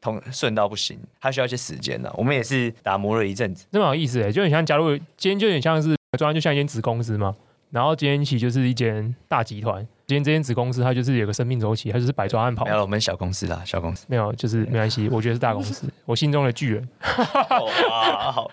[0.00, 2.12] 通顺到不行，他需要一些时间呢。
[2.16, 7.34] 我们也是打磨了一阵子，那么有意思哎，就很像假如今天就有点像是专案，就像一间子公司嘛，
[7.70, 9.86] 然后今天起就是一间大集团。
[10.08, 12.64] 今天这间子公司，它就是有个生命周期，它就是摆专案跑。
[12.64, 15.08] 没有，我们小公司啦，小公司没有，就是没关系。
[15.10, 16.88] 我觉得是大公司， 我心中的巨人。
[17.00, 18.48] 好，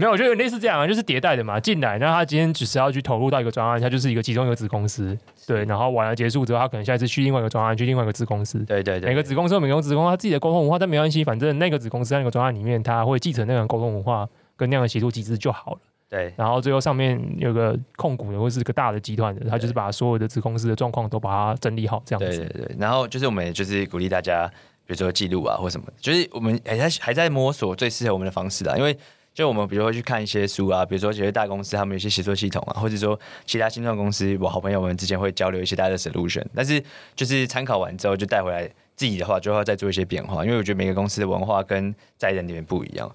[0.00, 1.60] 没有，我觉得类似这样啊，就是迭代的嘛。
[1.60, 5.16] 进来，然后他今天只是要去投入到一个专案，他就是一个其中一个子公司。
[5.46, 8.58] 对，然后完了结束之后，他可能下一次去另外一个专案，去另外一个子公司。
[8.64, 15.78] 对对对，每个子公司有每个子公司他自己的沟通文化，但没关系，反正那个子公司在那个专案里面，他会继承那个沟通文化跟那样的协助机制就好了。
[16.14, 22.38] 对，然后最后上面有个控股的，或是个大的集团的，他就是把所有的子公司的状况都把它整理好，这样子。
[22.38, 22.76] 对对对。
[22.78, 24.46] 然后就是我们也就是鼓励大家，
[24.86, 28.76] 比如说记录啊或什么，就是我们还在还在摸索最适合我们的方式啦。
[28.76, 28.96] 因为
[29.32, 36.44] 就我们比如说会去看一些书啊，比如说有些大公司他们有些协作系统啊，或者说其他新创公司，我好朋友们之间会交流一些大家的 solution。
[36.54, 36.80] 但是
[37.16, 40.44] 就是参考完之后就带回来自己的话，就要再做一些变化。
[40.44, 43.10] 因为我觉得每个公司的文化跟在人里面不一样。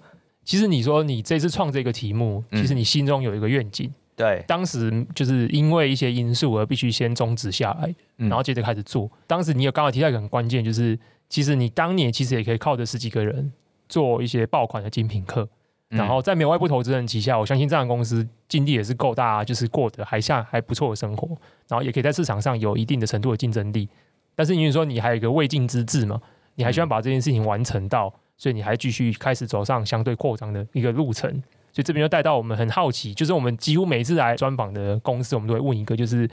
[0.50, 3.94] 其实你说你这次创这个题目，其实你心中有一个愿景。
[4.16, 9.08] 对，当时就是因为一些因素而必须先终止下来，然后接着开始做。
[9.28, 10.98] 当时你有刚好提到一个很关键，就是
[11.30, 13.54] 其实你当年其实也可以靠着十几个人
[13.88, 15.48] 做一些爆款的精品课，
[15.90, 21.28] 然后在没有外部投资人旗下，我相信这样的公司经历也是够大，就是过得还像还不错的生活，
[21.68, 23.88] 然后也可以在市场上有一定的程度的竞争力。
[24.34, 26.20] 但是因为说你还有一个未竟之志嘛，
[26.56, 28.12] 你还希望把这件事情完成到。
[28.40, 31.30] 所以你还继续开始走上相对扩张的一个路程，
[31.74, 36.28] 所以这边就带到我们很好奇，就是我们几乎每次来专访的公司，我们都会问一个，就是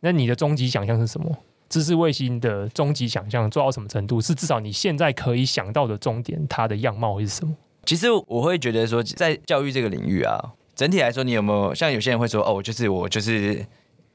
[0.00, 1.30] 那你的终极想象是什么？
[1.68, 4.20] 知识卫星的终极想象做到什么程度？
[4.20, 7.54] 是至少你现在可以想到的终点，它的样貌会是什么？
[7.84, 13.64] 其实我会觉得说，在教育这个领域啊，整体来说，你有没有像有些人会说，哦，就是我就是。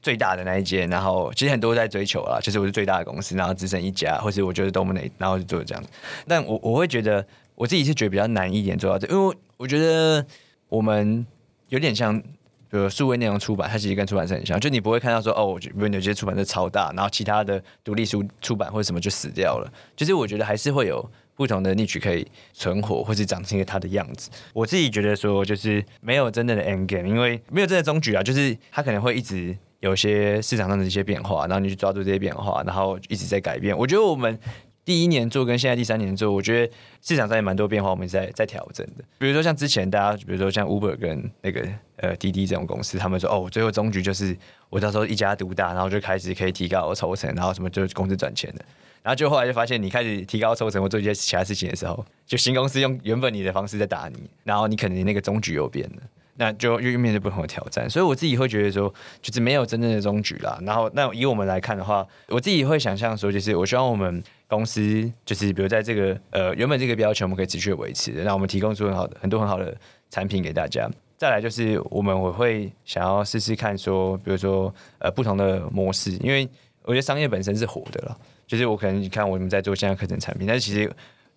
[0.02, 5.84] 最大的那一间，然后其实很多在追求啦，就是我是最大的公司，然后只剩一家，或是我觉得 dominate，然后就做这样。
[6.26, 10.24] 但我我会觉得，我自己是觉得比较难一点做到这，因为我觉得
[10.68, 11.26] 我们
[11.68, 19.70] 有点像，比如数位内容出版，它其实跟出版社很像，就你不会看到说，哦，我觉得有些出版社超大，然后其他的独立书出版或者什么就死掉了。
[19.94, 24.30] 就是我觉得还是会有不同的 niche 可以存活，或是长成一个它的样子。
[24.54, 29.54] 我自己觉得说，就是没有真正的 end game，因为没有真的终局啊，就是它可能会一直。
[29.80, 33.76] 有些市场上的一些变化，然后你去抓住这些变化，然后一直在改变。
[33.76, 34.38] 我觉得我们
[34.84, 36.72] 第一年做跟现在第三年做，我觉得
[37.02, 39.04] 市场上也蛮多变化，我们在在调整的。
[39.18, 41.66] 比如说像之前大家，比如说像 Uber 跟那个
[41.96, 44.36] 呃滴滴这种公司，他们说哦，最后终局就是
[44.68, 48.64] 我到时候一家独大，然后就开始可以提高我抽成，然后什么就公司赚钱的。
[49.02, 56.02] 然后就后来就发现，你开始提高抽成或做一些其他事情的时候，就新公司用原本你的方式在打你，然后你可能那个终局又变了。
[56.40, 60.58] 那就又面对不同的挑战，所以我自己会觉得说，就是没有真正的终局啦。
[60.62, 64.80] 然后，那以我们来看的话，我自己会想象说，就是我希望我们公司，
[65.26, 69.76] 就是比如在这个呃原本这个标签，我们可以持续维持的，那我们提供出很好的很多很好的
[70.08, 70.88] 产品给大家。
[71.18, 76.48] 再来就是我们我会想要试试看说，比如说呃不同的模式，因为
[76.84, 78.16] 我觉得商业本身是活的了。
[78.46, 80.90] 就是我可能你看我们在做现在课程产品，但是其实。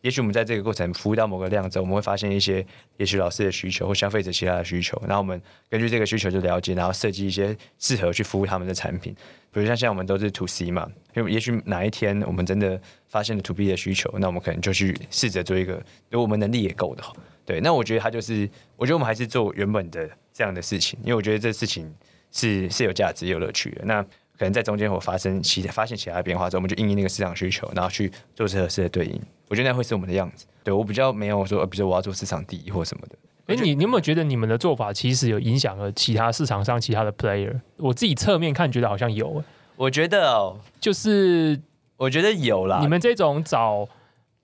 [0.04, 2.66] 也许我们在这个过程服务到某个量之后，我们会发现一些
[2.98, 9.16] 也许老师的需求或消费者其他的需求，然后我们根据这个需求就了解，然后设计一些适合去服务他们的产品。
[9.52, 15.76] 比如像现在我们都是 To C 嘛，因为也许哪一天我们真的发现了 To B 的需求，那我们可能就去试着做一个，
[16.10, 17.14] 如果我们能力也够的话，
[17.46, 21.90] 对，那我觉得它就是，我觉得我们还是做原本的这样的事情，因为我觉得这事情
[22.32, 23.86] 是是有价值、有乐趣的。
[23.86, 24.06] 那
[24.44, 29.18] 可能在中间我发生其发现其他的变化之后，我们就应应那个市场需求，然后去做最合适的对应。
[29.48, 30.46] 我觉得那会是我们的样子。
[30.66, 33.16] 对，我比较没有说，比如说我要做市场第一或什么的。
[33.46, 37.58] 哎、欸，你你有没有觉得你们的做法其实有影响了其他市场上其他的 player？
[37.78, 39.42] 我自己侧面看觉得好像有。
[39.78, 41.58] 我觉得哦，就是
[41.96, 42.80] 我觉得有啦。
[42.82, 43.88] 你们这种找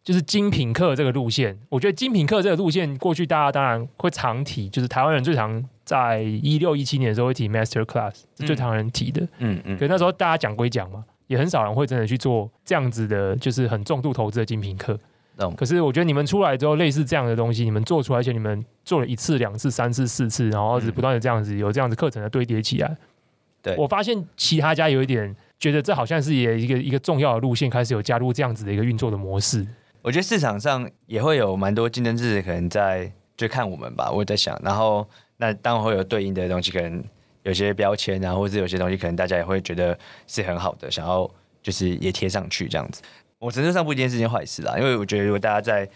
[0.02, 9.28] 就是精品课这个路线，我觉得精品课这个路线过去大家当然会常提，就是台湾人最常在一六一七年的时候会提 Master Class，是最常人提的。
[9.40, 9.76] 嗯嗯。
[9.76, 15.00] 可那时候大家讲归讲嘛，也很少人会真的去做这样子的，就是很重度投资的精品课。
[15.58, 22.96] 可是我觉得你们出来之后，类似这样的东西，你们做出来，而且你们做了一次、两次、三次、四次，然后是不断的这样子有这样子课程的堆叠起来。
[23.64, 29.66] 对，我发现其他家有一点觉得这好像是也一个一个重要的路线，开始有加入这样子的一个运作的模式。
[30.04, 35.08] 我觉得市场上也会有蛮多竞争者可能在就看我们吧，我在想，然后
[35.42, 37.02] 那当然会有对应的东西，可能
[37.44, 41.30] 有些标签啊，或者有些东西可能大家也会觉得是很好的，想要
[41.64, 43.02] 就是也贴上去这样子。
[43.40, 45.90] 我程度上不一定是件坏事啦，因为我觉得如果大家在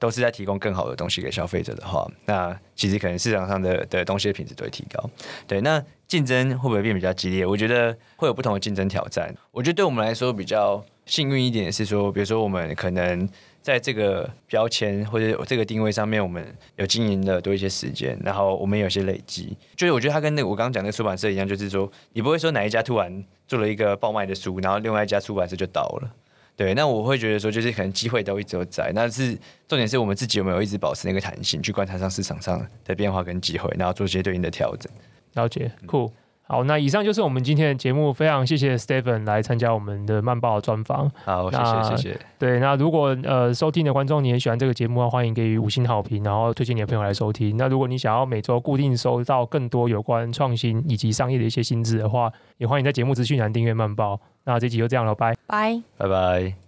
[0.00, 5.08] 都是在提供更好的东西给消费者的话，那其实可能市场上的的东西的品质都会提高。
[5.46, 7.46] 对，那竞争会不会变比较激烈？
[7.46, 9.32] 我觉得会有不同的竞争挑战。
[9.52, 13.28] 我觉得对我们来说比较幸运一点是说，比如说我们可能
[13.68, 16.42] 在这个标签或者这个定位上面，我们
[16.76, 19.54] 有经营了多一些时间，然后我们有些累积。
[19.76, 26.10] 就是我觉得它跟那个我刚刚讲的出版社一样，就是说你不会说哪一家突然做了一个爆卖的书，然后另外一家出版社就倒了。
[26.56, 29.38] 对，那我会觉得说，就是可能机会都一直都在，那是
[29.68, 34.90] 重点是我们自己有没有一直保持那个弹性，去观察上市场上的变化跟机会，然后做一些对应的调整。
[35.34, 36.10] 了解，酷。
[36.48, 41.10] 好，那以上就是我们今天的节目，非常谢谢 Stephen 来参加我们的慢报的专访。
[41.24, 42.20] 好，谢谢谢谢。
[42.38, 47.54] 对，那如果呃收听的观众你也喜欢这个节目的话，欢迎给予五星好评，然后推荐你的朋友来收听。
[47.58, 54.18] 那如果你想要每周固定收到更多有关创新以及商业的一些新知的话，也欢迎在节目资讯栏订阅慢报。
[54.44, 56.67] 那这集就这样了，拜拜，拜拜。